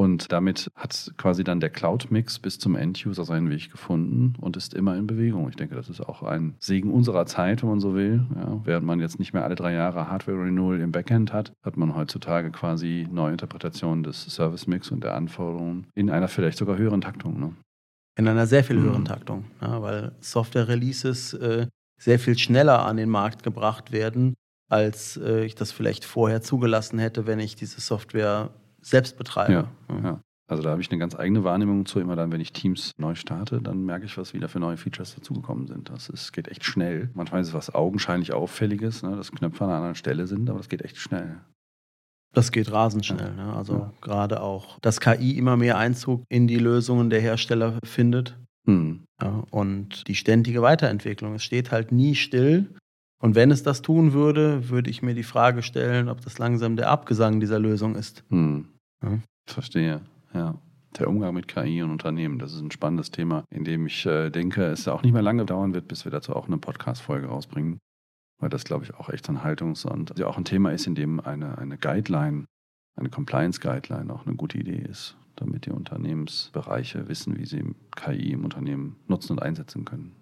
Und 0.00 0.32
damit 0.32 0.70
hat 0.76 1.12
quasi 1.18 1.44
dann 1.44 1.60
der 1.60 1.68
Cloud-Mix 1.68 2.38
bis 2.38 2.58
zum 2.58 2.74
End-User 2.74 3.26
seinen 3.26 3.50
Weg 3.50 3.70
gefunden 3.70 4.32
und 4.40 4.56
ist 4.56 4.72
immer 4.72 4.96
in 4.96 5.06
Bewegung. 5.06 5.46
Ich 5.50 5.56
denke, 5.56 5.74
das 5.74 5.90
ist 5.90 6.00
auch 6.00 6.22
ein 6.22 6.54
Segen 6.58 6.90
unserer 6.90 7.26
Zeit, 7.26 7.60
wenn 7.60 7.68
man 7.68 7.80
so 7.80 7.94
will. 7.94 8.24
Ja, 8.34 8.62
während 8.64 8.86
man 8.86 8.98
jetzt 8.98 9.18
nicht 9.18 9.34
mehr 9.34 9.44
alle 9.44 9.56
drei 9.56 9.74
Jahre 9.74 10.08
Hardware-Renewal 10.08 10.80
im 10.80 10.90
Backend 10.90 11.34
hat, 11.34 11.52
hat 11.62 11.76
man 11.76 11.94
heutzutage 11.94 12.50
quasi 12.50 13.06
neue 13.12 13.32
Interpretationen 13.32 14.02
des 14.02 14.24
Service-Mix 14.24 14.90
und 14.90 15.04
der 15.04 15.14
Anforderungen 15.14 15.86
in 15.94 16.08
einer 16.08 16.28
vielleicht 16.28 16.56
sogar 16.56 16.78
höheren 16.78 17.02
Taktung. 17.02 17.38
Ne? 17.38 17.54
In 18.16 18.26
einer 18.26 18.46
sehr 18.46 18.64
viel 18.64 18.80
höheren 18.80 19.02
mhm. 19.02 19.04
Taktung, 19.04 19.44
ja, 19.60 19.82
weil 19.82 20.12
Software-Releases 20.20 21.34
äh, 21.34 21.66
sehr 22.00 22.18
viel 22.18 22.38
schneller 22.38 22.86
an 22.86 22.96
den 22.96 23.10
Markt 23.10 23.42
gebracht 23.42 23.92
werden, 23.92 24.32
als 24.70 25.18
äh, 25.18 25.44
ich 25.44 25.56
das 25.56 25.72
vielleicht 25.72 26.06
vorher 26.06 26.40
zugelassen 26.40 26.98
hätte, 26.98 27.26
wenn 27.26 27.38
ich 27.38 27.54
diese 27.54 27.82
Software 27.82 28.48
selbst 28.82 29.16
betreibe. 29.16 29.68
Ja, 29.88 30.00
ja. 30.02 30.20
Also 30.50 30.64
da 30.64 30.70
habe 30.70 30.82
ich 30.82 30.90
eine 30.90 30.98
ganz 30.98 31.14
eigene 31.14 31.44
Wahrnehmung 31.44 31.86
zu. 31.86 32.00
Immer 32.00 32.16
dann, 32.16 32.32
wenn 32.32 32.40
ich 32.40 32.52
Teams 32.52 32.90
neu 32.98 33.14
starte, 33.14 33.62
dann 33.62 33.84
merke 33.84 34.06
ich, 34.06 34.18
was 34.18 34.34
wieder 34.34 34.48
für 34.48 34.58
neue 34.58 34.76
Features 34.76 35.14
dazugekommen 35.14 35.68
sind. 35.68 35.90
Das 35.90 36.08
ist, 36.08 36.32
geht 36.32 36.48
echt 36.48 36.64
schnell. 36.64 37.08
Manchmal 37.14 37.40
ist 37.40 37.48
es 37.48 37.54
was 37.54 37.72
augenscheinlich 37.72 38.32
Auffälliges, 38.32 39.04
ne, 39.04 39.14
dass 39.14 39.30
Knöpfe 39.30 39.62
an 39.62 39.70
einer 39.70 39.76
anderen 39.76 39.94
Stelle 39.94 40.26
sind, 40.26 40.50
aber 40.50 40.58
das 40.58 40.68
geht 40.68 40.82
echt 40.82 40.96
schnell. 40.96 41.40
Das 42.32 42.50
geht 42.50 42.72
rasend 42.72 43.06
schnell. 43.06 43.32
Ja. 43.36 43.44
Ne? 43.44 43.52
Also 43.54 43.74
ja. 43.74 43.92
gerade 44.00 44.42
auch, 44.42 44.80
dass 44.80 45.00
KI 45.00 45.38
immer 45.38 45.56
mehr 45.56 45.78
Einzug 45.78 46.24
in 46.28 46.48
die 46.48 46.58
Lösungen 46.58 47.10
der 47.10 47.20
Hersteller 47.20 47.78
findet. 47.84 48.36
Hm. 48.66 49.04
Ja, 49.22 49.44
und 49.50 50.06
die 50.08 50.14
ständige 50.14 50.62
Weiterentwicklung. 50.62 51.34
Es 51.34 51.44
steht 51.44 51.70
halt 51.70 51.92
nie 51.92 52.14
still. 52.14 52.74
Und 53.20 53.34
wenn 53.34 53.50
es 53.50 53.62
das 53.62 53.82
tun 53.82 54.14
würde, 54.14 54.70
würde 54.70 54.90
ich 54.90 55.02
mir 55.02 55.14
die 55.14 55.22
Frage 55.22 55.62
stellen, 55.62 56.08
ob 56.08 56.22
das 56.22 56.38
langsam 56.38 56.76
der 56.76 56.90
Abgesang 56.90 57.38
dieser 57.38 57.58
Lösung 57.58 57.94
ist. 57.94 58.24
Hm. 58.30 58.66
Ja. 59.02 59.18
Verstehe, 59.46 60.00
ja. 60.32 60.58
Der 60.98 61.08
Umgang 61.08 61.34
mit 61.34 61.46
KI 61.46 61.82
und 61.82 61.92
Unternehmen, 61.92 62.40
das 62.40 62.52
ist 62.52 62.60
ein 62.60 62.72
spannendes 62.72 63.12
Thema, 63.12 63.44
in 63.50 63.62
dem 63.62 63.86
ich 63.86 64.06
äh, 64.06 64.30
denke, 64.30 64.64
es 64.64 64.88
auch 64.88 65.02
nicht 65.02 65.12
mehr 65.12 65.22
lange 65.22 65.44
dauern 65.44 65.72
wird, 65.72 65.86
bis 65.86 66.04
wir 66.04 66.10
dazu 66.10 66.34
auch 66.34 66.48
eine 66.48 66.58
Podcast-Folge 66.58 67.28
rausbringen. 67.28 67.78
Weil 68.40 68.48
das, 68.48 68.64
glaube 68.64 68.84
ich, 68.84 68.94
auch 68.94 69.08
echt 69.08 69.28
ein 69.28 69.44
Haltungs- 69.44 69.84
und 69.84 70.18
ja 70.18 70.26
auch 70.26 70.38
ein 70.38 70.44
Thema 70.44 70.72
ist, 70.72 70.86
in 70.86 70.96
dem 70.96 71.20
eine, 71.20 71.58
eine 71.58 71.76
Guideline, 71.78 72.46
eine 72.96 73.10
Compliance-Guideline 73.10 74.12
auch 74.12 74.26
eine 74.26 74.34
gute 74.34 74.58
Idee 74.58 74.84
ist, 74.88 75.16
damit 75.36 75.66
die 75.66 75.70
Unternehmensbereiche 75.70 77.06
wissen, 77.06 77.38
wie 77.38 77.46
sie 77.46 77.62
KI 77.94 78.32
im 78.32 78.44
Unternehmen 78.44 78.96
nutzen 79.06 79.34
und 79.34 79.42
einsetzen 79.42 79.84
können. 79.84 80.16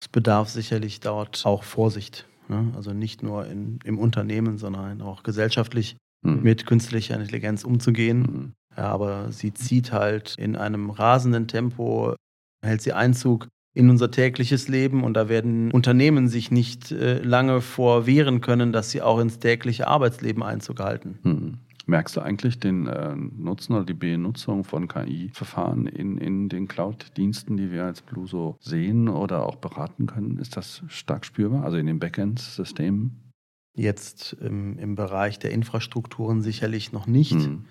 Es 0.00 0.08
bedarf 0.08 0.48
sicherlich 0.48 1.00
dort 1.00 1.44
auch 1.44 1.62
Vorsicht. 1.62 2.26
Ne? 2.48 2.72
Also 2.74 2.92
nicht 2.92 3.22
nur 3.22 3.46
in, 3.46 3.78
im 3.84 3.98
Unternehmen, 3.98 4.58
sondern 4.58 5.02
auch 5.02 5.22
gesellschaftlich 5.22 5.96
mhm. 6.22 6.42
mit 6.42 6.66
künstlicher 6.66 7.18
Intelligenz 7.18 7.64
umzugehen. 7.64 8.20
Mhm. 8.20 8.52
Ja, 8.76 8.88
aber 8.88 9.32
sie 9.32 9.52
zieht 9.52 9.92
halt 9.92 10.36
in 10.38 10.56
einem 10.56 10.90
rasenden 10.90 11.48
Tempo, 11.48 12.14
hält 12.62 12.82
sie 12.82 12.92
Einzug 12.92 13.48
in 13.74 13.88
unser 13.88 14.10
tägliches 14.10 14.68
Leben 14.68 15.04
und 15.04 15.14
da 15.14 15.28
werden 15.28 15.70
Unternehmen 15.70 16.28
sich 16.28 16.50
nicht 16.50 16.90
äh, 16.90 17.18
lange 17.22 17.60
vor 17.60 18.06
wehren 18.06 18.40
können, 18.40 18.72
dass 18.72 18.90
sie 18.90 19.02
auch 19.02 19.20
ins 19.20 19.38
tägliche 19.38 19.86
Arbeitsleben 19.86 20.42
Einzug 20.42 20.80
halten. 20.80 21.18
Mhm. 21.22 21.58
Merkst 21.90 22.16
du 22.16 22.20
eigentlich 22.20 22.60
den 22.60 22.86
äh, 22.86 23.16
Nutzen 23.16 23.74
oder 23.74 23.84
die 23.84 23.94
Benutzung 23.94 24.62
von 24.62 24.86
KI-Verfahren 24.86 25.86
in, 25.86 26.18
in 26.18 26.48
den 26.48 26.68
Cloud-Diensten, 26.68 27.56
die 27.56 27.72
wir 27.72 27.84
als 27.84 28.00
Blue 28.00 28.28
so 28.28 28.56
sehen 28.60 29.08
oder 29.08 29.44
auch 29.44 29.56
beraten 29.56 30.06
können? 30.06 30.38
Ist 30.38 30.56
das 30.56 30.84
stark 30.86 31.26
spürbar, 31.26 31.64
also 31.64 31.78
in 31.78 31.86
den 31.86 31.98
Backend-Systemen? 31.98 33.32
Jetzt 33.74 34.34
im, 34.34 34.78
im 34.78 34.94
Bereich 34.94 35.40
der 35.40 35.50
Infrastrukturen 35.50 36.42
sicherlich 36.42 36.92
noch 36.92 37.08
nicht. 37.08 37.32
Hm. 37.32 37.64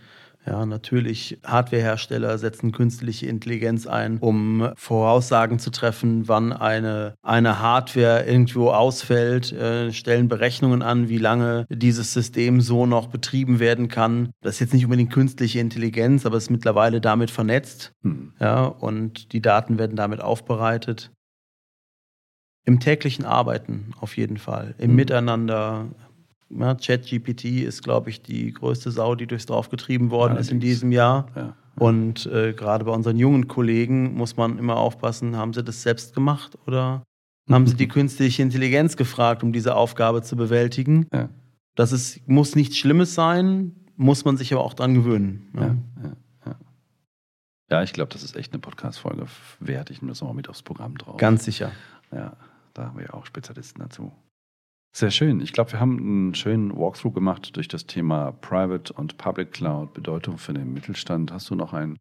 Ja, 0.50 0.66
natürlich, 0.66 1.38
Hardwarehersteller 1.46 2.40
setzen 2.40 2.72
künstliche 2.72 3.28
Intelligenz 3.28 3.86
ein, 3.86 4.18
um 4.18 4.72
Voraussagen 4.76 5.60
zu 5.60 5.70
treffen, 5.70 6.28
wann 6.28 6.54
eine, 6.54 7.14
eine 7.22 7.60
Hardware 7.60 8.26
irgendwo 8.26 8.72
ausfällt, 8.72 9.52
äh, 9.52 9.94
stellen 9.94 10.28
Berechnungen 10.28 10.82
an, 10.82 11.08
wie 11.08 11.20
lange 11.20 11.68
dieses 11.70 12.14
System 12.14 12.62
so 12.62 12.88
noch 12.88 13.10
betrieben 13.10 13.60
werden 13.60 13.90
kann. 13.90 14.32
Das 14.42 14.56
ist 14.56 14.60
jetzt 14.62 14.74
nicht 14.74 14.86
unbedingt 14.86 15.14
künstliche 15.14 15.60
Intelligenz, 15.60 16.26
aber 16.26 16.38
es 16.38 16.46
ist 16.46 16.50
mittlerweile 16.50 17.00
damit 17.00 17.30
vernetzt. 17.30 17.92
Hm. 18.02 18.34
Ja, 18.40 18.66
und 18.66 19.34
die 19.34 19.44
Daten 19.44 19.78
werden 19.78 19.96
damit 19.96 20.20
aufbereitet. 20.20 21.12
Im 22.66 22.80
täglichen 22.80 23.24
Arbeiten 23.24 23.92
auf 24.00 24.18
jeden 24.18 24.38
Fall, 24.38 24.74
im 24.80 24.90
hm. 24.90 24.96
Miteinander, 24.96 25.90
ja, 26.50 26.76
ChatGPT 26.76 27.46
ist, 27.62 27.84
glaube 27.84 28.10
ich, 28.10 28.22
die 28.22 28.52
größte 28.52 28.92
Sau, 28.92 29.16
die 29.16 29.28
durchs 29.28 29.46
Dorf 29.46 29.70
getrieben 29.70 30.12
worden 30.12 30.32
Allerdings. 30.32 30.48
ist 30.48 30.54
in 30.54 30.60
diesem 30.60 30.92
Jahr. 30.92 31.28
Ja. 31.36 31.56
Und 31.76 32.26
äh, 32.26 32.54
gerade 32.54 32.84
bei 32.86 32.92
unseren 32.92 33.18
jungen 33.18 33.48
Kollegen 33.48 34.16
muss 34.16 34.36
man 34.36 34.58
immer 34.58 34.78
aufpassen, 34.78 35.38
haben 35.38 35.54
sie 35.54 35.64
das 35.64 35.82
selbst 35.82 36.14
gemacht 36.14 36.58
oder 36.68 37.04
haben 37.50 37.68
sie 37.68 37.76
die 37.76 37.88
künstliche 37.88 38.42
Intelligenz 38.42 38.98
gefragt, 38.98 39.44
um 39.44 39.54
diese 39.54 39.76
Aufgabe 39.76 40.22
zu 40.22 40.36
bewältigen? 40.36 41.08
Ja. 41.14 41.30
Das 41.76 41.92
ist, 41.92 42.28
muss 42.28 42.56
nichts 42.56 42.78
Schlimmes 42.78 43.14
sein, 43.16 43.76
muss 43.96 44.26
man 44.26 44.36
sich 44.36 44.52
aber 44.52 44.64
auch 44.64 44.74
dran 44.74 44.94
gewöhnen. 44.94 45.50
Ja, 45.56 45.62
ja, 45.62 45.76
ja. 46.46 46.56
ja 47.70 47.84
ich 47.84 47.94
glaube, 47.94 48.12
das 48.12 48.24
ist 48.24 48.36
echt 48.36 48.52
eine 48.52 48.60
Podcast-Folge 48.60 49.28
wert. 49.60 49.90
Ich 49.90 50.02
nehme 50.02 50.12
das 50.12 50.20
nochmal 50.20 50.36
mit 50.36 50.50
aufs 50.50 50.64
Programm 50.64 50.98
drauf. 50.98 51.18
Ganz 51.18 51.46
sicher. 51.46 51.72
Ja, 52.12 52.36
da 52.74 52.88
haben 52.88 52.98
wir 52.98 53.06
ja 53.06 53.14
auch 53.14 53.26
Spezialisten 53.26 53.80
dazu. 53.80 54.12
Sehr 54.92 55.12
schön. 55.12 55.40
Ich 55.40 55.54
glaube, 55.54 55.72
wir 55.74 55.80
haben 55.80 55.98
einen 55.98 56.36
schönen 56.36 56.76
Walkthrough 56.76 57.14
gemacht 57.14 57.56
durch 57.56 57.68
das 57.68 57.86
Thema 57.86 58.32
Private 58.32 58.92
und 58.94 59.18
Public 59.18 59.52
Cloud, 59.52 59.94
Bedeutung 59.94 60.38
für 60.38 60.54
den 60.54 60.74
Mittelstand. 60.74 61.32
Hast 61.32 61.50
du 61.50 61.56
noch 61.56 61.74
ein 61.74 61.98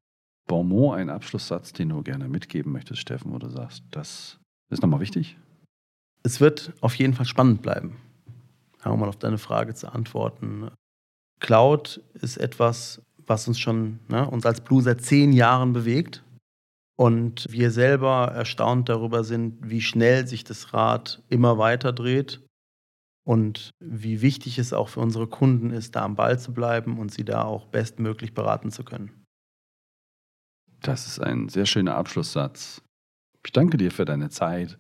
Bonmot, 0.47 0.97
einen 0.97 1.11
Abschlusssatz, 1.11 1.73
den 1.73 1.91
du 1.91 2.03
gerne 2.03 2.29
mitgeben 2.29 2.73
möchtest, 2.73 3.01
Steffen, 3.01 3.33
wo 3.33 3.39
du 3.39 3.51
sagst, 3.51 3.85
das 3.91 4.39
ist 4.71 4.83
nochmal 4.83 5.01
wichtig? 5.01 5.37
Es 6.23 6.41
wird 6.41 6.73
auf 6.81 6.95
jeden 6.95 7.13
Fall 7.13 7.27
spannend 7.27 7.63
bleiben, 7.63 7.97
um 8.85 8.99
mal 8.99 9.09
auf 9.09 9.17
deine 9.17 9.39
Frage 9.39 9.75
zu 9.75 9.93
antworten. 9.93 10.71
Cloud 11.41 12.03
ist 12.15 12.39
etwas, 12.39 13.03
was 13.27 13.47
uns 13.47 13.61
schon, 13.61 14.01
ne, 14.09 14.29
uns 14.29 14.47
als 14.47 14.63
Blue 14.63 14.83
seit 14.83 15.03
zehn 15.03 15.33
Jahren 15.33 15.75
bewegt. 15.75 16.25
Und 16.97 17.47
wir 17.51 17.71
selber 17.71 18.33
erstaunt 18.35 18.89
darüber 18.89 19.23
sind, 19.23 19.71
wie 19.71 19.83
schnell 19.83 20.27
sich 20.27 20.43
das 20.43 20.75
Rad 20.75 21.23
immer 21.29 21.57
weiter 21.59 21.93
dreht 21.93 22.41
und 23.29 23.75
wie 23.79 24.23
wichtig 24.23 24.59
es 24.59 24.73
auch 24.73 24.89
für 24.89 25.01
unsere 25.01 25.27
Kunden 25.27 25.71
ist, 25.71 25.95
da 25.95 26.03
am 26.03 26.17
Ball 26.17 26.39
zu 26.39 26.55
bleiben 26.55 26.99
und 26.99 27.13
sie 27.13 27.27
da 27.27 27.43
auch 27.43 27.67
bestmöglich 27.67 28.33
beraten 28.33 28.71
zu 28.71 28.85
können. 28.85 29.11
Das 30.81 31.07
ist 31.07 31.19
ein 31.19 31.51
sehr 31.51 31.67
schöner 31.67 31.95
Abschlusssatz. 31.97 32.81
Ich 33.45 33.53
danke 33.53 33.77
dir 33.77 33.91
für 33.91 34.07
deine 34.07 34.31
Zeit 34.31 34.79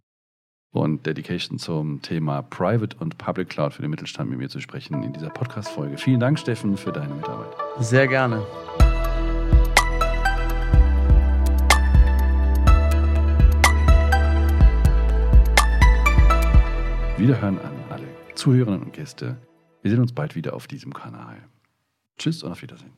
und 0.74 1.04
Dedication 1.04 1.58
zum 1.58 2.00
Thema 2.00 2.40
Private 2.40 2.96
und 2.96 3.18
Public 3.18 3.50
Cloud 3.50 3.74
für 3.74 3.82
den 3.82 3.90
Mittelstand 3.90 4.30
mit 4.30 4.38
mir 4.38 4.48
zu 4.48 4.60
sprechen 4.60 5.02
in 5.02 5.12
dieser 5.12 5.28
Podcast-Folge. 5.28 5.98
Vielen 5.98 6.20
Dank, 6.20 6.38
Steffen, 6.38 6.78
für 6.78 6.90
deine 6.90 7.12
Mitarbeit. 7.12 7.54
Sehr 7.80 8.08
gerne. 8.08 8.46
Wiederhören 17.18 17.58
an 17.58 17.77
Zuhörerinnen 18.38 18.84
und 18.84 18.92
Gäste. 18.92 19.36
Wir 19.82 19.90
sehen 19.90 20.00
uns 20.00 20.12
bald 20.12 20.36
wieder 20.36 20.54
auf 20.54 20.68
diesem 20.68 20.94
Kanal. 20.94 21.42
Tschüss 22.18 22.44
und 22.44 22.52
auf 22.52 22.62
Wiedersehen. 22.62 22.92